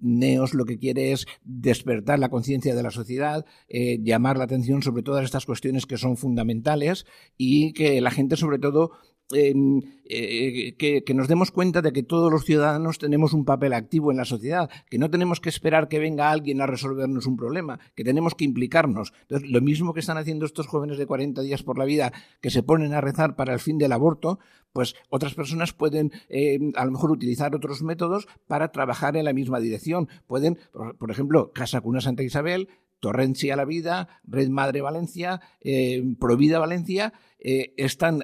[0.00, 5.02] Neos lo que quiere es despertar la conciencia de la sociedad, llamar la atención sobre
[5.02, 8.92] todas estas cuestiones que son fundamentales y que la gente sobre todo
[9.32, 14.18] eh, que, nos demos cuenta de que todos los ciudadanos tenemos un papel activo en
[14.18, 18.04] la sociedad, que no tenemos que esperar que venga alguien a resolvernos un problema, que
[18.04, 19.12] tenemos que implicarnos.
[19.22, 22.50] Entonces, lo mismo que están haciendo estos jóvenes de 40 días por la vida, que
[22.50, 24.38] se ponen a rezar para el fin del aborto,
[24.72, 29.32] pues otras personas pueden eh, a lo mejor utilizar otros métodos para trabajar en la
[29.32, 30.08] misma dirección.
[30.26, 30.58] Pueden,
[30.98, 32.68] por ejemplo, Casa Cuna Santa Isabel,
[33.04, 38.22] Torrencia la Vida, Red Madre Valencia, eh, Provida Valencia, eh, están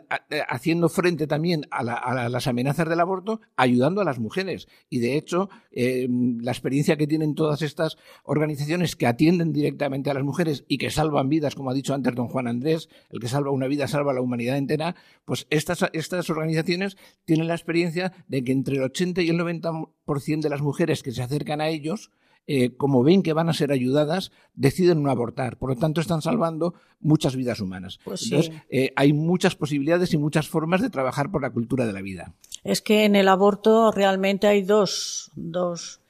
[0.49, 1.85] haciendo frente también a,
[2.31, 4.69] las amenazas del aborto, ayudando a las mujeres.
[4.89, 10.15] Y de hecho, eh, la experiencia que tienen todas estas organizaciones que atienden directamente a
[10.15, 13.29] las mujeres y que salvan vidas, como ha dicho antes don Juan Andrés, el que
[13.29, 18.15] salva una vida salva a la humanidad entera, pues estas, estas organizaciones tienen la experiencia
[18.29, 21.69] de que entre el 80 y el 90% de las mujeres que se acercan a
[21.69, 22.11] ellos,
[22.53, 25.57] eh, como ven que van a ser ayudadas, deciden no abortar.
[25.57, 28.01] Por lo tanto, están salvando muchas vidas humanas.
[28.03, 28.63] Pues Entonces, sí.
[28.71, 32.35] eh, hay muchas posibilidades y muchas formas de trabajar por la cultura de la vida.
[32.65, 36.01] Es que en el aborto realmente hay dos, dos,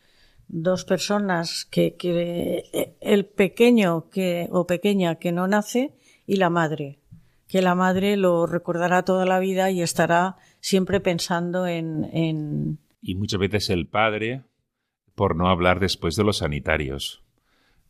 [0.48, 5.92] dos personas que, que el pequeño que, o pequeña que no nace
[6.26, 7.00] y la madre.
[7.48, 12.78] Que la madre lo recordará toda la vida y estará siempre pensando en, en...
[13.02, 14.44] Y muchas veces el padre
[15.20, 17.22] por no hablar después de los sanitarios,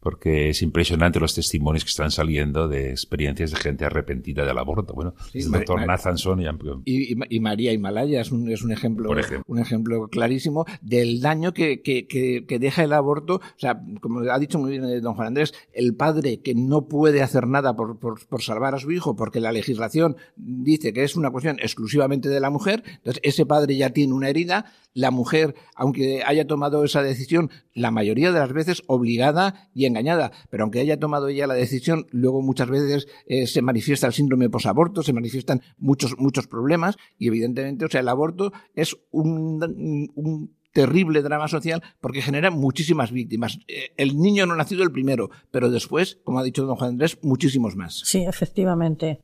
[0.00, 4.94] porque es impresionante los testimonios que están saliendo de experiencias de gente arrepentida del aborto.
[4.94, 6.46] Bueno, sí, el doctor Nathanson y,
[6.84, 11.52] y, y, María Himalaya es un, es un ejemplo, ejemplo, un ejemplo clarísimo del daño
[11.52, 13.36] que, que, que, que, deja el aborto.
[13.36, 17.22] O sea, como ha dicho muy bien don Juan Andrés, el padre que no puede
[17.22, 21.16] hacer nada por, por, por salvar a su hijo porque la legislación dice que es
[21.16, 25.54] una cuestión exclusivamente de la mujer, entonces ese padre ya tiene una herida, la mujer,
[25.74, 30.80] aunque haya tomado esa decisión, la mayoría de las veces obligada y engañada, pero aunque
[30.80, 35.12] haya tomado ella la decisión, luego muchas veces eh, se manifiesta el síndrome posaborto, se
[35.12, 41.82] manifiestan muchos, muchos problemas y evidentemente, o sea, el aborto es un, terrible drama social
[42.00, 43.58] porque genera muchísimas víctimas.
[43.66, 47.18] Eh, El niño no nacido el primero, pero después, como ha dicho don Juan Andrés,
[47.22, 48.02] muchísimos más.
[48.04, 49.20] Sí, efectivamente.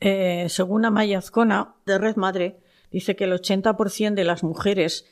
[0.00, 2.58] Eh, según Amaya Azcona, de Red Madre,
[2.90, 5.06] dice que el 80% de las mujeres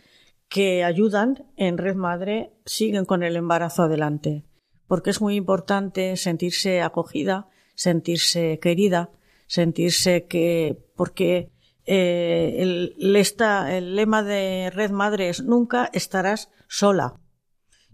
[0.49, 4.45] que ayudan en Red Madre siguen con el embarazo adelante,
[4.87, 9.11] porque es muy importante sentirse acogida, sentirse querida,
[9.47, 11.51] sentirse que, porque
[11.85, 17.15] eh, el, esta, el lema de Red Madre es nunca estarás sola.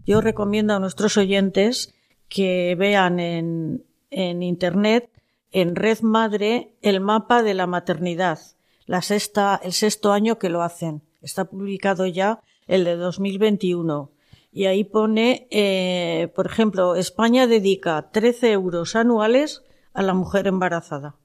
[0.05, 1.93] Yo recomiendo a nuestros oyentes
[2.27, 5.09] que vean en, en Internet,
[5.51, 8.39] en Red Madre, el mapa de la maternidad.
[8.85, 11.03] La sexta, el sexto año que lo hacen.
[11.21, 14.11] Está publicado ya el de 2021.
[14.53, 19.63] Y ahí pone, eh, por ejemplo, España dedica 13 euros anuales
[19.93, 21.15] a la mujer embarazada.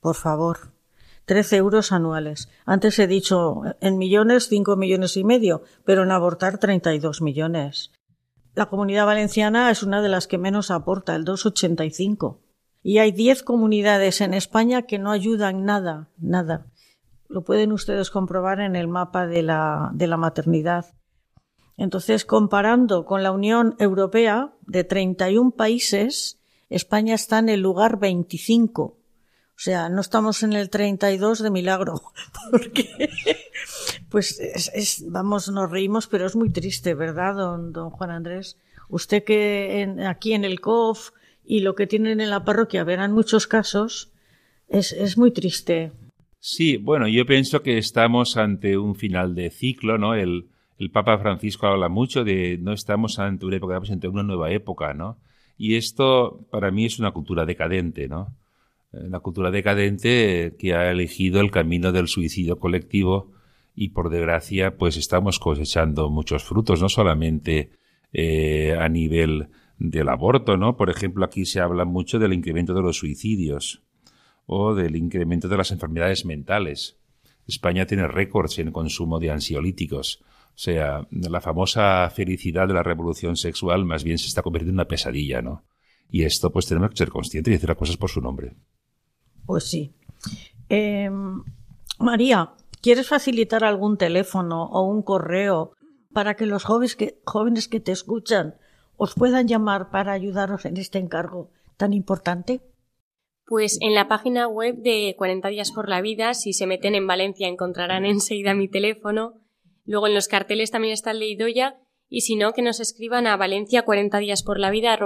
[0.00, 0.72] Por favor.
[1.26, 2.48] 13 euros anuales.
[2.64, 7.92] Antes he dicho en millones, 5 millones y medio, pero en abortar 32 millones.
[8.56, 12.38] La comunidad valenciana es una de las que menos aporta, el 2,85.
[12.82, 16.66] Y hay 10 comunidades en España que no ayudan nada, nada.
[17.28, 20.95] Lo pueden ustedes comprobar en el mapa de la, de la maternidad.
[21.76, 28.96] Entonces, comparando con la Unión Europea, de 31 países, España está en el lugar 25
[29.56, 31.94] o sea, no estamos en el 32 de milagro,
[32.50, 33.08] porque,
[34.10, 38.58] pues, es, vamos, nos reímos, pero es muy triste, ¿verdad, don, don Juan Andrés?
[38.90, 41.12] Usted que en, aquí en el COF
[41.42, 44.12] y lo que tienen en la parroquia verán muchos casos,
[44.68, 45.90] es, es muy triste.
[46.38, 50.14] Sí, bueno, yo pienso que estamos ante un final de ciclo, ¿no?
[50.14, 54.22] El, el Papa Francisco habla mucho de no estamos ante una época, estamos ante una
[54.22, 55.18] nueva época, ¿no?
[55.56, 58.36] Y esto para mí es una cultura decadente, ¿no?
[58.92, 63.32] la cultura decadente que ha elegido el camino del suicidio colectivo
[63.74, 67.70] y por desgracia pues estamos cosechando muchos frutos, no solamente
[68.12, 70.76] eh, a nivel del aborto, ¿no?
[70.76, 73.82] Por ejemplo, aquí se habla mucho del incremento de los suicidios
[74.46, 76.96] o del incremento de las enfermedades mentales.
[77.46, 80.24] España tiene récords en consumo de ansiolíticos.
[80.56, 84.76] O sea, la famosa felicidad de la revolución sexual más bien se está convirtiendo en
[84.76, 85.64] una pesadilla, ¿no?
[86.10, 88.54] Y esto pues tenemos que ser conscientes y decir las cosas por su nombre.
[89.44, 89.92] Pues sí.
[90.70, 91.10] Eh,
[91.98, 95.72] María, ¿quieres facilitar algún teléfono o un correo
[96.14, 98.54] para que los jóvenes que, jóvenes que te escuchan
[98.96, 102.62] os puedan llamar para ayudaros en este encargo tan importante?
[103.44, 107.06] Pues en la página web de 40 días por la vida, si se meten en
[107.06, 109.34] Valencia encontrarán enseguida mi teléfono.
[109.86, 111.72] Luego en los carteles también está el de
[112.08, 114.96] y si no, que nos escriban a valencia 40 días por la vida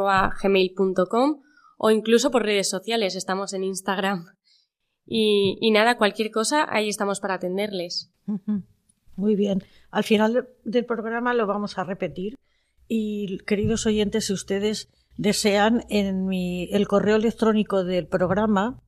[0.42, 1.40] gmail.com
[1.78, 4.26] o incluso por redes sociales, estamos en Instagram.
[5.06, 8.12] Y, nada, cualquier cosa, ahí estamos para atenderles.
[9.16, 9.64] Muy bien.
[9.90, 12.36] Al final del programa lo vamos a repetir.
[12.86, 18.82] Y queridos oyentes, si ustedes desean, en mi, el correo electrónico del programa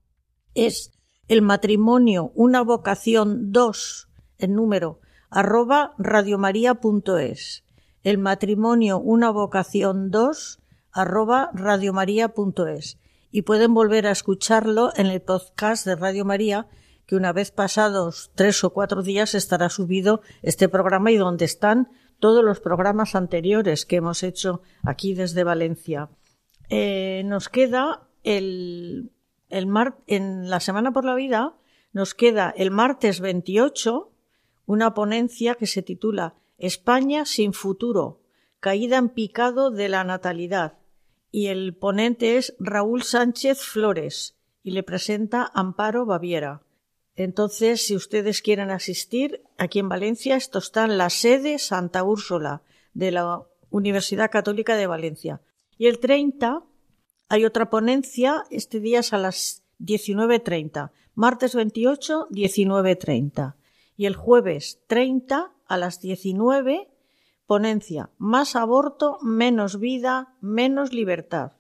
[0.55, 0.93] es
[1.29, 5.01] el matrimonio, una vocación 2, en número,
[5.33, 7.65] arroba radiomaria.es.
[8.05, 10.61] El matrimonio, una vocación 2,
[10.93, 12.99] arroba radiomaria.es
[13.31, 16.69] y pueden volver a escucharlo en el podcast de Radio María
[17.07, 21.89] que una vez pasados tres o cuatro días estará subido este programa y donde están
[22.21, 26.11] todos los programas anteriores que hemos hecho aquí desde Valencia.
[26.69, 29.11] Eh, nos queda el,
[29.49, 31.55] el mar, en la Semana por la Vida
[31.93, 34.12] nos queda el martes 28
[34.73, 38.23] una ponencia que se titula España sin futuro,
[38.59, 40.79] caída en picado de la natalidad
[41.31, 46.63] y el ponente es Raúl Sánchez Flores y le presenta Amparo Baviera.
[47.17, 52.63] Entonces, si ustedes quieren asistir, aquí en Valencia, esto está en la sede Santa Úrsula
[52.95, 55.43] de la Universidad Católica de Valencia.
[55.77, 56.63] Y el 30
[57.29, 63.55] hay otra ponencia, este día es a las 19.30, martes 28, 19.30.
[63.97, 66.89] Y el jueves 30 a las 19
[67.47, 71.53] Ponencia Más aborto, menos vida, menos libertad.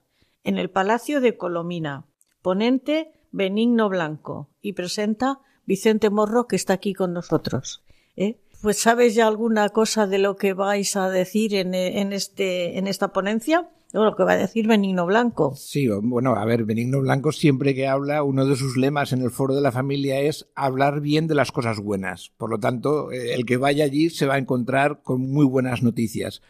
[0.43, 2.07] En el Palacio de Colomina.
[2.41, 4.49] Ponente Benigno Blanco.
[4.63, 7.83] Y presenta Vicente Morro, que está aquí con nosotros.
[8.17, 8.41] ¿Eh?
[8.63, 12.87] Pues ¿sabes ya alguna cosa de lo que vais a decir en, en, este, en
[12.87, 13.69] esta ponencia?
[13.93, 15.55] Lo que va a decir Benigno Blanco.
[15.55, 19.31] Sí, bueno, a ver, Benigno Blanco siempre que habla, uno de sus lemas en el
[19.31, 22.33] foro de la familia es hablar bien de las cosas buenas.
[22.39, 25.83] Por lo tanto, eh, el que vaya allí se va a encontrar con muy buenas
[25.83, 26.43] noticias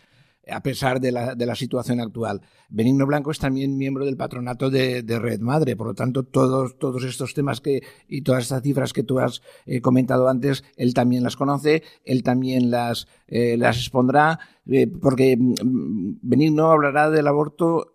[0.51, 2.41] a pesar de la, de la, situación actual.
[2.69, 6.75] Benigno Blanco es también miembro del patronato de, Red Madre, por lo tanto, todos,
[7.05, 11.23] estos temas que, y todas estas cifras que tú has eh, comentado antes, él también
[11.23, 17.93] las conoce, él también las, eh, las expondrá, eh, porque mm, Benigno hablará del aborto,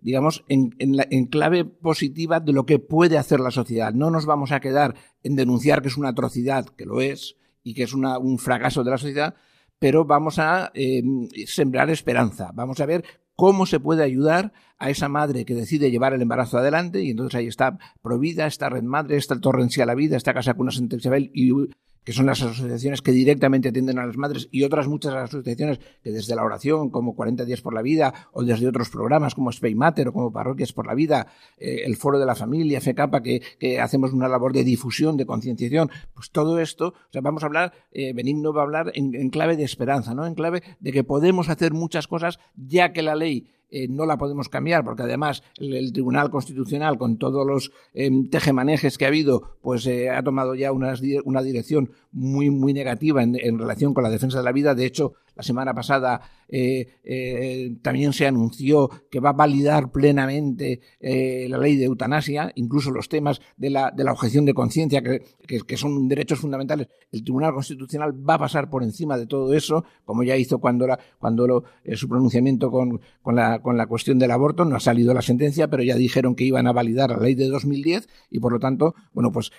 [0.00, 3.92] digamos, en clave positiva de lo que puede hacer la sociedad.
[3.92, 7.74] No nos vamos a quedar en denunciar que es una atrocidad, que lo es, y
[7.74, 9.34] que es una, un fracaso de la sociedad,
[9.80, 10.70] pero vamos a
[11.46, 12.52] sembrar esperanza.
[12.54, 13.02] Vamos a ver
[13.34, 17.36] cómo se puede ayudar a esa madre que decide llevar el embarazo adelante y entonces
[17.36, 20.96] ahí está Provida, está Red Madre, está el Torrencia la Vida, está Casa Cuna Santa
[20.96, 21.50] Isabel y
[22.04, 26.10] que son las asociaciones que directamente atienden a las madres y otras muchas asociaciones que
[26.10, 29.74] desde la oración, como 40 días por la vida, o desde otros programas como Spay
[29.74, 31.26] Matter o como Parroquias por la Vida,
[31.58, 35.26] eh, el Foro de la Familia, FECAPA, que, que, hacemos una labor de difusión, de
[35.26, 39.30] concienciación, pues todo esto, o sea, vamos a hablar, eh, Benigno va a hablar en
[39.30, 40.26] clave de esperanza, ¿no?
[40.26, 44.18] En clave de que podemos hacer muchas cosas ya que la ley eh, no la
[44.18, 49.56] podemos cambiar, porque además el, Tribunal Constitucional, con todos los eh, tejemanejes que ha habido,
[49.62, 54.02] pues eh, ha tomado ya unas, una dirección muy, muy negativa en, en, relación con
[54.02, 54.74] la defensa de la vida.
[54.74, 56.20] De hecho, la semana pasada
[56.50, 62.50] eh, eh, también se anunció que va a validar plenamente eh, la ley de eutanasia,
[62.56, 66.40] incluso los temas de la, de la objeción de conciencia, que, que, que, son derechos
[66.40, 66.88] fundamentales.
[67.12, 70.86] El Tribunal Constitucional va a pasar por encima de todo eso, como ya hizo cuando,
[70.88, 74.64] la, cuando lo, su pronunciamiento con, con, la, con la cuestión del aborto.
[74.64, 77.48] No ha salido la sentencia, pero ya dijeron que iban a validar la ley de
[77.48, 79.52] 2010 y, por lo tanto, bueno, pues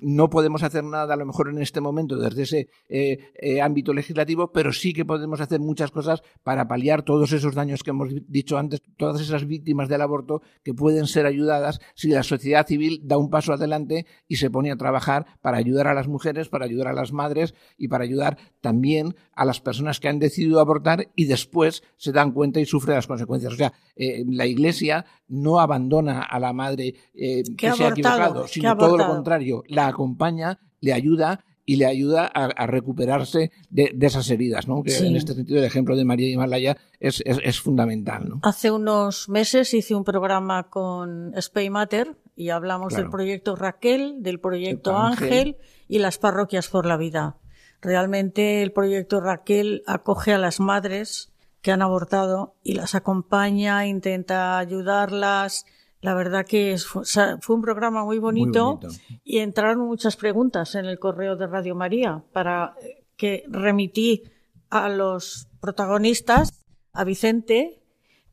[0.00, 4.72] no podemos hacer nada a lo mejor en este momento desde ese ámbito legislativo, pero
[4.72, 8.82] sí que podemos hacer muchas cosas para paliar todos esos daños que hemos dicho antes,
[8.96, 13.30] todas esas víctimas del aborto que pueden ser ayudadas si la sociedad civil da un
[13.30, 16.92] paso adelante y se pone a trabajar para ayudar a las mujeres, para ayudar a
[16.92, 21.82] las madres y para ayudar también a las personas que han decidido abortar y después
[21.96, 23.52] se dan cuenta y sufren las consecuencias.
[23.52, 28.46] O sea, eh, la Iglesia no abandona a la madre eh, que se ha equivocado,
[28.46, 33.90] sino todo lo contrario, la acompaña, le ayuda y le ayuda a, a recuperarse de,
[33.94, 34.82] de, esas heridas, ¿no?
[34.82, 35.06] Que sí.
[35.06, 38.40] en este sentido el ejemplo de María Himalaya es, es, es, fundamental, ¿no?
[38.42, 43.04] Hace unos meses hice un programa con Spay Matter y hablamos claro.
[43.04, 45.24] del proyecto Raquel, del proyecto Ángel.
[45.24, 45.56] Ángel
[45.88, 47.36] y las parroquias por la vida.
[47.80, 54.58] Realmente el proyecto Raquel acoge a las madres que han abortado y las acompaña, intenta
[54.58, 55.64] ayudarlas,
[56.04, 58.88] la verdad que fue, un programa muy bonito, muy bonito,
[59.24, 62.74] y entraron muchas preguntas en el correo de Radio María para
[63.16, 64.22] que remití
[64.68, 67.80] a los protagonistas, a Vicente,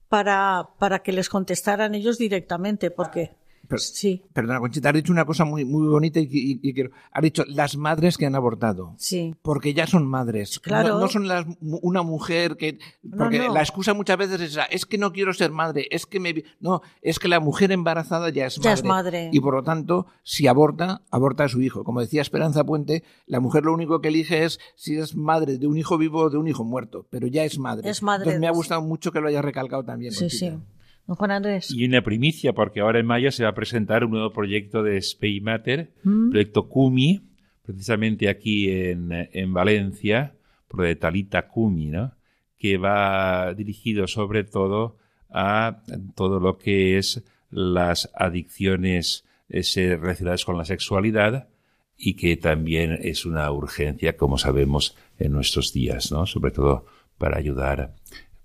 [0.10, 3.38] para, para que les contestaran ellos directamente, porque
[3.72, 4.26] pero, sí.
[4.34, 6.92] Perdona, Conchita, has dicho una cosa muy, muy bonita y, y, y quiero.
[7.14, 8.96] Has dicho las madres que han abortado.
[8.98, 9.34] Sí.
[9.42, 10.60] Porque ya son madres.
[10.60, 10.96] Claro.
[10.96, 12.80] No, no son las, una mujer que.
[13.18, 13.54] Porque no, no.
[13.54, 16.44] la excusa muchas veces es esa: es que no quiero ser madre, es que me.
[16.60, 18.74] No, es que la mujer embarazada ya es ya madre.
[18.74, 19.30] Es madre.
[19.32, 21.86] Y por lo tanto, si aborta, aborta a su hijo.
[21.86, 25.68] Como decía Esperanza Puente, la mujer lo único que elige es si es madre de
[25.68, 27.08] un hijo vivo o de un hijo muerto.
[27.10, 27.90] Pero ya es madre.
[27.90, 28.24] Es madre.
[28.24, 30.12] Entonces me ha gustado mucho que lo hayas recalcado también.
[30.12, 30.56] Sí, Conchita.
[30.58, 30.81] sí.
[31.16, 31.72] Juan Andrés.
[31.72, 35.02] Y una primicia, porque ahora en mayo se va a presentar un nuevo proyecto de
[35.02, 36.32] Spay Matter, ¿Mm?
[36.32, 37.22] proyecto Kumi,
[37.64, 40.34] precisamente aquí en, en Valencia,
[40.68, 42.14] por de Talita Kumi, ¿no?
[42.58, 44.98] que va dirigido sobre todo
[45.30, 45.82] a
[46.16, 51.50] todo lo que es las adicciones ese, relacionadas con la sexualidad
[51.98, 56.26] y que también es una urgencia, como sabemos, en nuestros días, ¿no?
[56.26, 56.86] sobre todo
[57.18, 57.94] para ayudar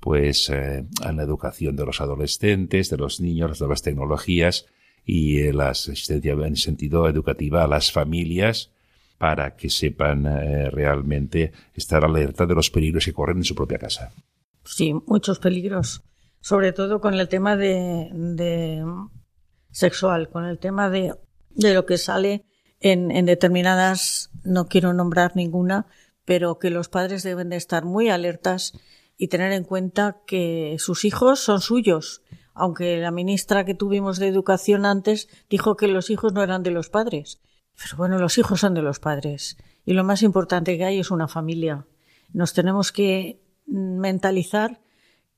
[0.01, 4.67] pues eh, a la educación de los adolescentes, de los niños, las nuevas tecnologías
[5.05, 8.73] y eh, la asistencia en sentido educativa a las familias
[9.19, 13.79] para que sepan eh, realmente estar alerta de los peligros que corren en su propia
[13.79, 14.13] casa.
[14.65, 16.03] Sí, muchos peligros,
[16.41, 18.85] sobre todo con el tema de, de
[19.71, 21.15] sexual, con el tema de,
[21.51, 22.45] de lo que sale
[22.81, 25.87] en, en determinadas, no quiero nombrar ninguna,
[26.25, 28.75] pero que los padres deben de estar muy alertas
[29.17, 32.23] y tener en cuenta que sus hijos son suyos,
[32.55, 36.71] aunque la ministra que tuvimos de educación antes dijo que los hijos no eran de
[36.71, 37.41] los padres.
[37.77, 41.11] Pero bueno, los hijos son de los padres y lo más importante que hay es
[41.11, 41.87] una familia.
[42.33, 44.81] Nos tenemos que mentalizar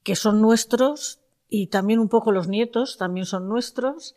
[0.03, 4.15] que son nuestros y también un poco los nietos también son nuestros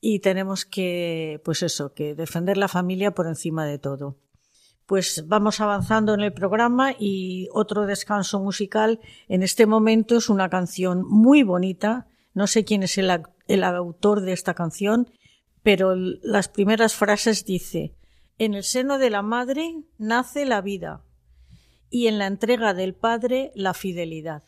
[0.00, 4.16] y tenemos que, pues eso, que defender la familia por encima de todo
[4.92, 10.50] pues vamos avanzando en el programa y otro descanso musical en este momento es una
[10.50, 12.08] canción muy bonita.
[12.34, 13.10] No sé quién es el,
[13.64, 15.10] autor de esta canción,
[15.62, 17.94] pero las primeras frases dice,
[18.36, 21.02] en el seno de la madre nace la vida
[21.88, 24.42] y en la entrega del padre la fidelidad.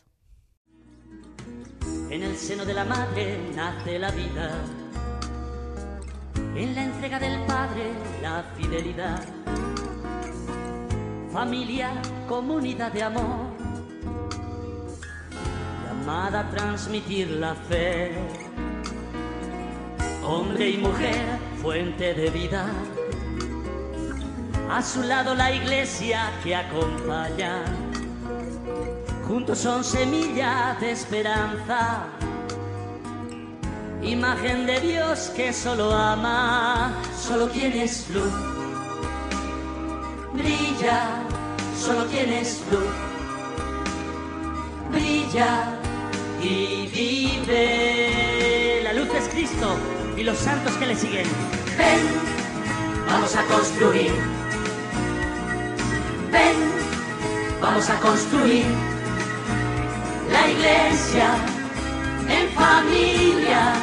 [2.11, 4.63] En el seno de la madre nace la vida,
[6.55, 7.91] en la entrega del padre
[8.21, 9.23] la fidelidad
[11.35, 11.89] familia,
[12.29, 13.51] comunidad de amor,
[15.85, 18.13] llamada a transmitir la fe.
[20.23, 21.25] Hombre y mujer,
[21.61, 22.67] fuente de vida,
[24.71, 27.65] a su lado la iglesia que acompaña,
[29.27, 32.05] juntos son semilla de esperanza,
[34.01, 38.33] imagen de Dios que solo ama, solo tienes luz,
[40.35, 41.23] brilla,
[41.77, 42.93] solo tienes luz,
[44.91, 45.77] brilla
[46.41, 48.81] y vive.
[48.83, 49.77] La luz es Cristo
[50.17, 51.27] y los santos que le siguen.
[51.77, 52.01] Ven,
[53.07, 54.11] vamos a construir.
[56.31, 56.55] Ven,
[57.61, 58.65] vamos a construir
[60.31, 61.35] la iglesia
[62.27, 63.73] en familia,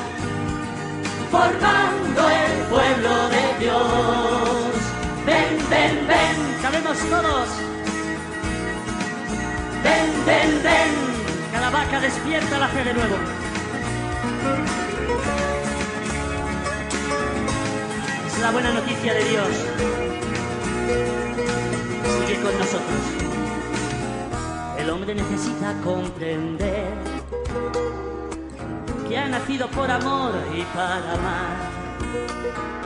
[1.30, 4.21] formando el pueblo de Dios.
[6.92, 7.48] Todos.
[9.82, 10.90] Ven, ven, ven,
[11.50, 13.16] cada vaca despierta la fe de nuevo.
[18.26, 19.48] Es la buena noticia de Dios.
[22.26, 23.00] Sigue con nosotros.
[24.78, 26.92] El hombre necesita comprender
[29.08, 32.81] que ha nacido por amor y para amar.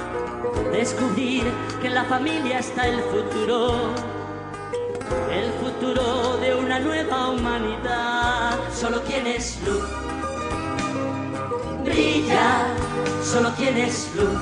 [0.73, 1.45] Descubrir
[1.81, 3.93] que en la familia está el futuro,
[5.33, 8.59] el futuro de una nueva humanidad.
[8.75, 9.85] Solo tienes luz,
[11.85, 12.67] brilla,
[13.25, 14.39] solo tienes luz,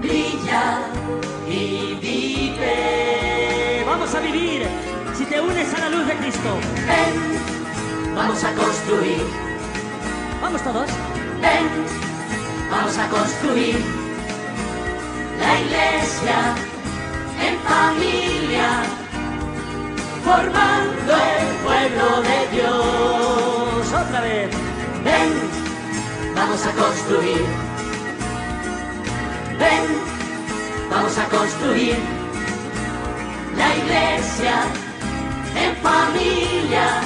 [0.00, 0.80] brilla
[1.48, 3.84] y vive.
[3.86, 4.66] Vamos a vivir
[5.16, 6.58] si te unes a la luz de Cristo.
[6.86, 9.22] Ven, vamos a construir.
[10.40, 10.88] Vamos todos.
[11.40, 11.68] Ven,
[12.70, 13.97] vamos a construir
[15.38, 16.54] la iglesia
[17.46, 18.68] en familia,
[20.24, 23.92] formando el pueblo de Dios.
[23.92, 24.50] Otra vez.
[25.04, 25.30] Ven,
[26.34, 27.44] vamos a construir.
[29.58, 29.84] Ven,
[30.90, 31.96] vamos a construir
[33.56, 34.54] la iglesia
[35.56, 37.00] en familia,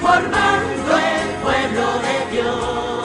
[0.00, 2.99] formando el pueblo de Dios.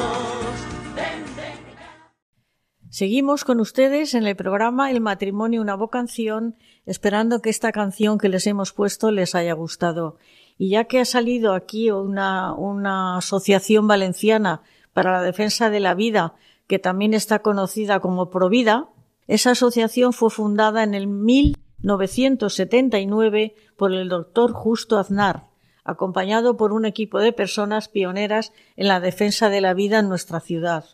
[2.96, 8.30] Seguimos con ustedes en el programa El matrimonio una vocación, esperando que esta canción que
[8.30, 10.16] les hemos puesto les haya gustado.
[10.58, 14.62] Y ya que ha salido aquí una, una asociación valenciana
[14.94, 16.36] para la defensa de la vida,
[16.68, 18.88] que también está conocida como Provida,
[19.28, 25.48] esa asociación fue fundada en el 1979 por el doctor Justo Aznar,
[25.84, 30.40] acompañado por un equipo de personas pioneras en la defensa de la vida en nuestra
[30.40, 30.86] ciudad.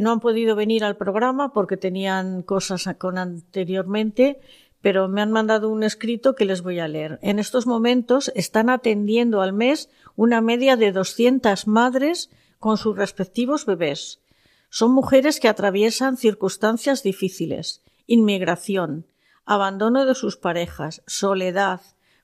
[0.00, 4.40] No han podido venir al programa porque tenían cosas con anteriormente,
[4.80, 7.18] pero me han mandado un escrito que les voy a leer.
[7.22, 13.66] En estos momentos están atendiendo al mes una media de 200 madres con sus respectivos
[13.66, 14.20] bebés.
[14.70, 19.06] Son mujeres que atraviesan circunstancias difíciles, inmigración,
[19.44, 21.80] abandono de sus parejas, soledad,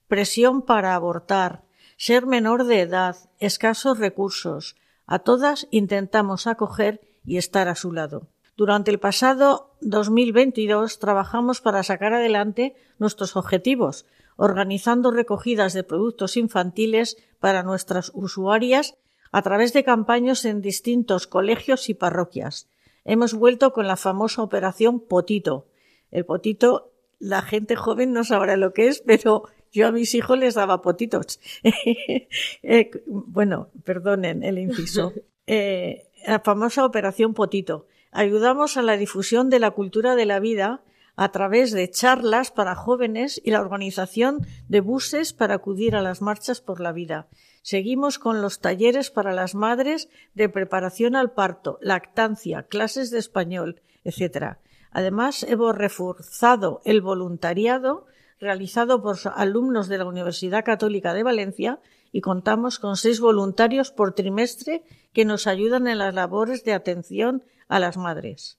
[0.09, 1.65] presión para abortar,
[1.97, 4.77] ser menor de edad, escasos recursos.
[5.07, 8.29] A todas intentamos acoger y estar a su lado.
[8.57, 14.05] Durante el pasado 2022 trabajamos para sacar adelante nuestros objetivos,
[14.37, 18.95] organizando recogidas de productos infantiles para nuestras usuarias
[19.31, 22.69] a través de campañas en distintos colegios y parroquias.
[23.05, 25.67] Hemos vuelto con la famosa operación Potito.
[26.11, 30.39] El potito, la gente joven no sabrá lo que es, pero yo a mis hijos
[30.39, 31.41] les daba potitos.
[32.63, 35.13] Eh, bueno, perdonen el inciso.
[35.49, 37.87] Eh, la famosa operación Potito.
[38.11, 40.83] Ayudamos a la difusión de la cultura de la vida
[41.17, 46.23] a través de charlas para jóvenes y la organización de buses para acudir a las
[46.23, 47.29] marchas por la vida.
[47.63, 53.83] Seguimos con los talleres para las madres de preparación al parto, lactancia, clases de español,
[54.05, 54.57] etc.
[54.91, 58.07] Además, hemos reforzado el voluntariado
[58.41, 61.79] realizado por alumnos de la Universidad Católica de Valencia
[62.13, 67.43] y contamos con seis voluntarios por trimestre que nos ayudan en las labores de atención
[67.69, 68.59] a las madres.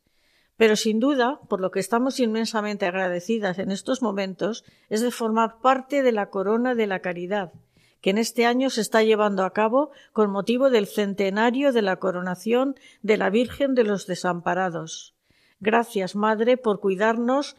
[0.58, 5.60] Pero sin duda, por lo que estamos inmensamente agradecidas en estos momentos, es de formar
[5.62, 7.54] parte de la corona de la caridad,
[8.02, 11.98] que en este año se está llevando a cabo con motivo del centenario de la
[11.98, 15.16] coronación de la Virgen de los Desamparados.
[15.60, 17.56] Gracias, Madre, por cuidarnos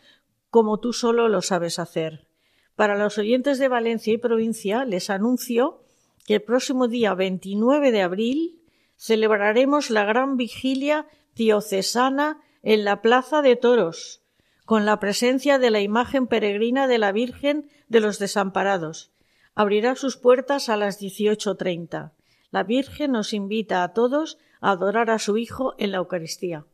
[0.51, 2.29] como tú solo lo sabes hacer.
[2.77, 5.84] Para los oyentes de Valencia y provincia, les anuncio
[6.25, 8.61] que el próximo día 29 de abril
[8.97, 14.23] celebraremos la gran vigilia diocesana en la Plaza de Toros,
[14.65, 19.13] con la presencia de la imagen peregrina de la Virgen de los Desamparados.
[19.55, 22.13] Abrirá sus puertas a las 18.30.
[22.51, 26.65] La Virgen nos invita a todos a adorar a su Hijo en la Eucaristía.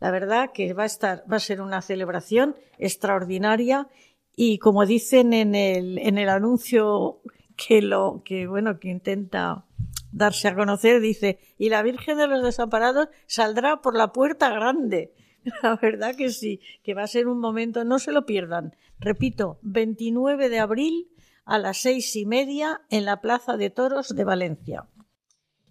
[0.00, 3.88] La verdad que va a estar, va a ser una celebración extraordinaria
[4.34, 7.20] y como dicen en el, en el anuncio
[7.56, 9.64] que lo que bueno que intenta
[10.12, 15.14] darse a conocer dice y la Virgen de los Desamparados saldrá por la puerta grande.
[15.62, 18.74] La verdad que sí, que va a ser un momento, no se lo pierdan.
[18.98, 21.08] Repito, 29 de abril
[21.44, 24.88] a las seis y media en la Plaza de Toros de Valencia.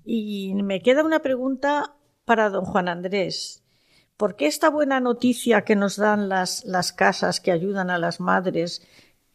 [0.06, 3.64] Y me queda una pregunta para don Juan Andrés.
[4.16, 8.22] ¿Por qué esta buena noticia que nos dan las, las casas que ayudan a las
[8.22, 8.82] madres,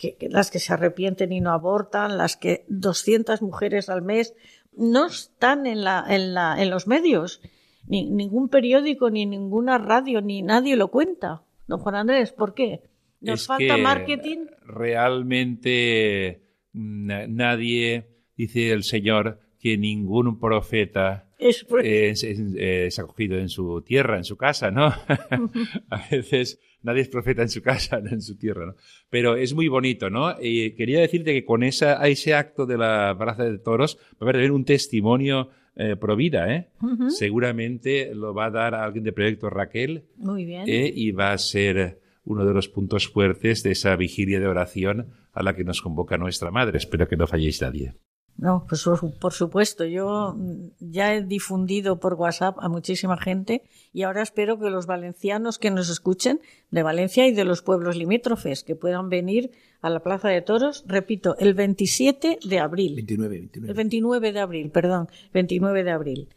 [0.00, 4.34] que, que las que se arrepienten y no abortan, las que 200 mujeres al mes,
[4.74, 7.42] no están en, la, en, la, en los medios?
[7.86, 11.42] Ni, ningún periódico, ni ninguna radio, ni nadie lo cuenta.
[11.66, 12.82] Don Juan Andrés, ¿por qué?
[13.20, 14.38] ¿Nos Es falta que marketing?
[14.64, 16.42] Realmente
[16.72, 23.82] na- nadie, dice el Señor, que ningún profeta Es, es, es- es acogido en su
[23.82, 24.86] tierra, en su casa, ¿no?
[25.90, 28.74] a veces nadie es profeta en su casa, en su tierra, ¿no?
[29.08, 30.34] Pero es muy bonito, ¿no?
[30.40, 34.26] Y quería decirte que con esa, a ese acto de la Plaza de Toros va
[34.26, 36.68] a haber un testimonio eh, pro vida, ¿eh?
[37.10, 40.64] Seguramente lo va a dar alguien de Proyecto Raquel Muy bien.
[40.68, 45.08] eh, y va a ser uno de los puntos fuertes de esa vigilia de oración
[45.32, 46.78] a la que nos convoca nuestra madre.
[46.78, 47.94] Espero que no falléis nadie.
[48.36, 48.84] No, pues
[49.20, 49.84] por, supuesto.
[49.84, 53.62] Yo mm, ya he difundido por WhatsApp a muchísima gente
[53.92, 57.96] y ahora espero que los valencianos que nos escuchen de Valencia y de los pueblos
[57.96, 59.50] limítrofes que puedan venir
[59.82, 62.94] a la Plaza de Toros, repito, el 27 de abril.
[62.96, 63.74] 29, El 29.
[63.74, 66.28] 29 de abril, perdón, 29 de abril.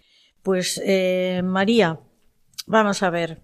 [0.42, 2.00] Pues eh, María,
[2.68, 3.44] vamos a ver.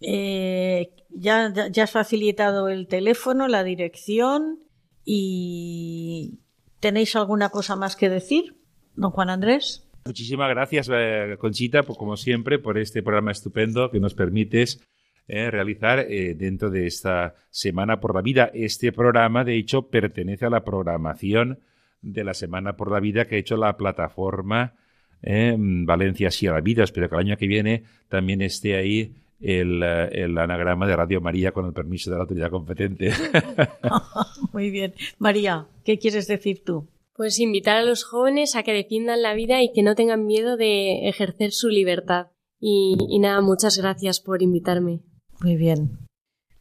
[0.00, 4.60] Eh, ya, ya has facilitado el teléfono, la dirección
[5.04, 6.40] y
[6.80, 8.56] ¿tenéis alguna cosa más que decir,
[8.94, 9.88] don Juan Andrés?
[10.04, 14.80] Muchísimas gracias, eh, Conchita, por, como siempre, por este programa estupendo que nos permites
[15.26, 18.50] eh, realizar eh, dentro de esta Semana por la Vida.
[18.54, 21.60] Este programa, de hecho, pertenece a la programación
[22.00, 24.74] de la Semana por la Vida que ha hecho la plataforma
[25.20, 26.84] Valencia Sí a la Vida.
[26.84, 31.20] Espero que el año que viene también esté ahí el, eh, el anagrama de Radio
[31.20, 33.12] María con el permiso de la autoridad competente.
[34.52, 34.94] Muy bien.
[35.18, 36.88] María, ¿qué quieres decir tú?
[37.14, 40.56] Pues invitar a los jóvenes a que defiendan la vida y que no tengan miedo
[40.56, 42.28] de ejercer su libertad.
[42.60, 45.00] Y, y nada, muchas gracias por invitarme.
[45.40, 45.98] Muy bien.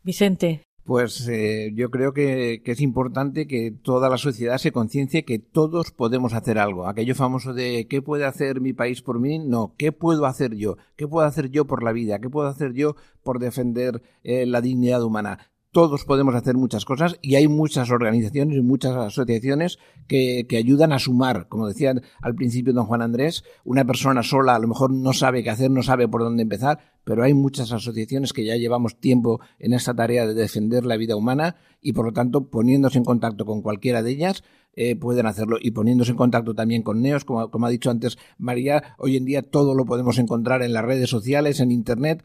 [0.03, 5.37] Vicente, Pues eh, yo creo que, es importante que toda la sociedad se conciencie que
[5.37, 6.87] todos podemos hacer algo.
[6.87, 9.37] Aquello famoso de ¿qué puede hacer mi país por mí?
[9.37, 10.77] No, ¿qué puedo hacer yo?
[10.95, 12.19] ¿Qué puedo hacer yo por la vida?
[12.19, 15.39] ¿Qué puedo hacer yo por defender eh, la dignidad humana?
[15.77, 20.91] Todos podemos hacer muchas cosas y hay muchas organizaciones y muchas asociaciones que, que ayudan
[20.91, 21.47] a sumar.
[21.49, 25.43] Como decía al principio don Juan Andrés, una persona sola a lo mejor no sabe
[25.43, 29.39] qué hacer, no sabe por dónde empezar, pero hay muchas asociaciones que ya llevamos tiempo
[29.59, 33.45] en esta tarea de defender la vida humana y por lo tanto poniéndose en contacto
[33.45, 34.43] con cualquiera de ellas
[34.79, 38.17] eh, pueden hacerlo y poniéndose en contacto también con NEOS, como, como ha dicho antes
[38.37, 42.23] María, hoy en día todo lo podemos encontrar en las redes sociales, en Internet,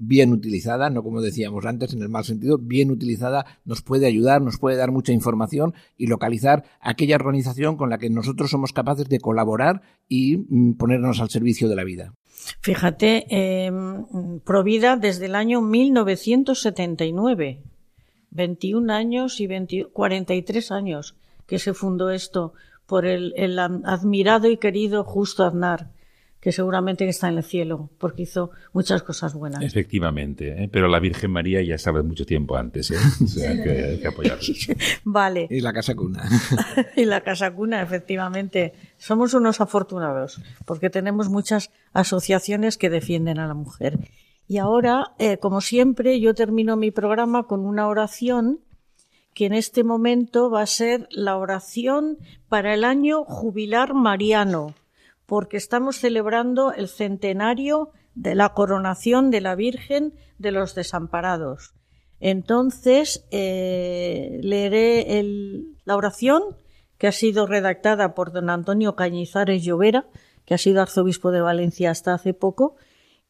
[0.00, 4.42] bien utilizada, no como decíamos antes en el mal sentido, bien utilizada nos puede ayudar,
[4.42, 9.08] nos puede dar mucha información y localizar aquella organización con la que nosotros somos capaces
[9.08, 12.14] de colaborar y mm, ponernos al servicio de la vida.
[12.60, 13.70] fíjate, eh,
[14.44, 17.62] Provida desde el año 1979,
[18.30, 22.54] 21 años y 20 43 años que se fundó esto
[22.86, 25.90] por el, el admirado y querido Justo Aznar,
[26.40, 29.62] que seguramente está en el cielo, porque hizo muchas cosas buenas.
[29.62, 30.68] Efectivamente, ¿eh?
[30.72, 32.96] pero la Virgen María ya sabe mucho tiempo antes, ¿eh?
[33.22, 34.40] o sea que hay que apoyarla.
[35.04, 35.46] Vale.
[35.50, 36.28] Y la casa cuna.
[36.96, 38.72] y la Casa Cuna, efectivamente.
[38.96, 43.98] Somos unos afortunados, porque tenemos muchas asociaciones que defienden a la mujer.
[44.48, 48.60] Y ahora, eh, como siempre, yo termino mi programa con una oración
[49.34, 52.18] que en este momento va a ser la oración
[52.48, 54.74] para el año jubilar mariano,
[55.30, 61.72] porque estamos celebrando el centenario de la coronación de la Virgen de los Desamparados.
[62.18, 65.22] Entonces, eh, leeré
[65.84, 66.42] la oración
[66.98, 70.08] que ha sido redactada por don Antonio Cañizares Llovera,
[70.44, 72.74] que ha sido arzobispo de Valencia hasta hace poco,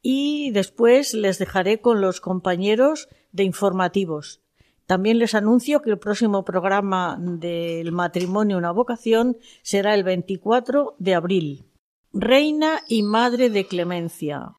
[0.00, 4.40] y después les dejaré con los compañeros de informativos.
[4.86, 11.14] También les anuncio que el próximo programa del matrimonio una vocación será el 24 de
[11.14, 11.69] abril.
[12.12, 14.56] Reina y Madre de Clemencia.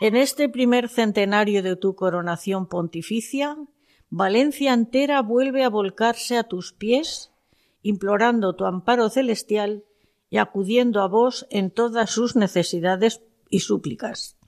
[0.00, 3.58] En este primer centenario de tu coronación pontificia,
[4.08, 7.32] Valencia entera vuelve a volcarse a tus pies,
[7.82, 9.84] implorando tu amparo celestial
[10.30, 13.20] y acudiendo a vos en todas sus necesidades
[13.50, 14.38] y súplicas.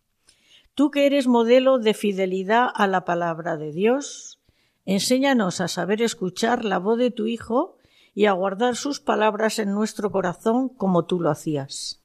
[0.74, 4.40] Tú que eres modelo de fidelidad a la palabra de Dios,
[4.86, 7.76] enséñanos a saber escuchar la voz de tu Hijo
[8.14, 12.01] y a guardar sus palabras en nuestro corazón como tú lo hacías.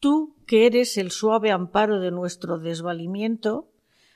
[0.00, 3.70] Tú, que eres el suave amparo de nuestro desvalimiento,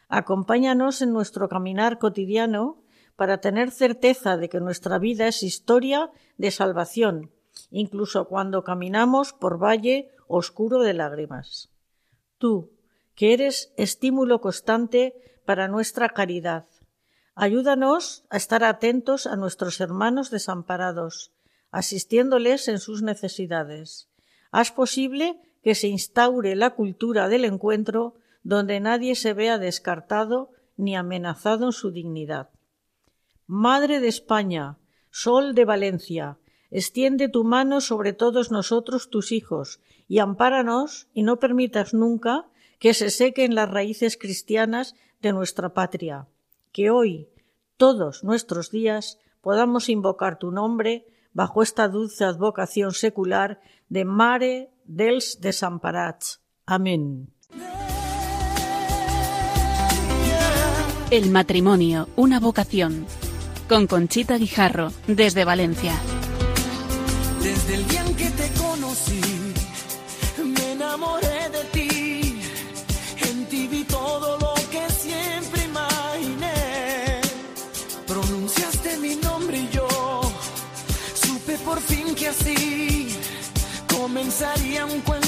[0.09, 2.83] acompáñanos en nuestro caminar cotidiano
[3.16, 7.30] para tener certeza de que nuestra vida es historia de salvación,
[7.70, 11.70] incluso cuando caminamos por valle oscuro de lágrimas.
[12.39, 12.72] Tú,
[13.14, 15.14] que eres estímulo constante
[15.45, 16.66] para nuestra caridad,
[17.35, 21.33] Ayúdanos a estar atentos a nuestros hermanos desamparados,
[21.70, 24.11] asistiéndoles en sus necesidades.
[24.51, 30.97] Haz posible que se instaure la cultura del encuentro donde nadie se vea descartado ni
[30.97, 32.51] amenazado en su dignidad.
[33.47, 34.79] Madre de España,
[35.11, 36.39] Sol de Valencia,
[36.71, 42.47] extiende tu mano sobre todos nosotros tus hijos y ampáranos y no permitas nunca
[42.79, 46.27] que se sequen las raíces cristianas de nuestra patria
[46.73, 47.29] que hoy,
[47.77, 55.39] todos nuestros días, podamos invocar tu nombre bajo esta dulce advocación secular de Mare dels
[55.41, 56.41] Desamparats.
[56.66, 57.28] Amén.
[61.11, 63.07] El matrimonio, una vocación.
[63.68, 65.93] Con Conchita Guijarro, desde Valencia.
[67.43, 69.20] Desde el día en que te conocí,
[70.43, 71.91] me enamoré de ti.
[84.23, 85.22] comenzaría un cuento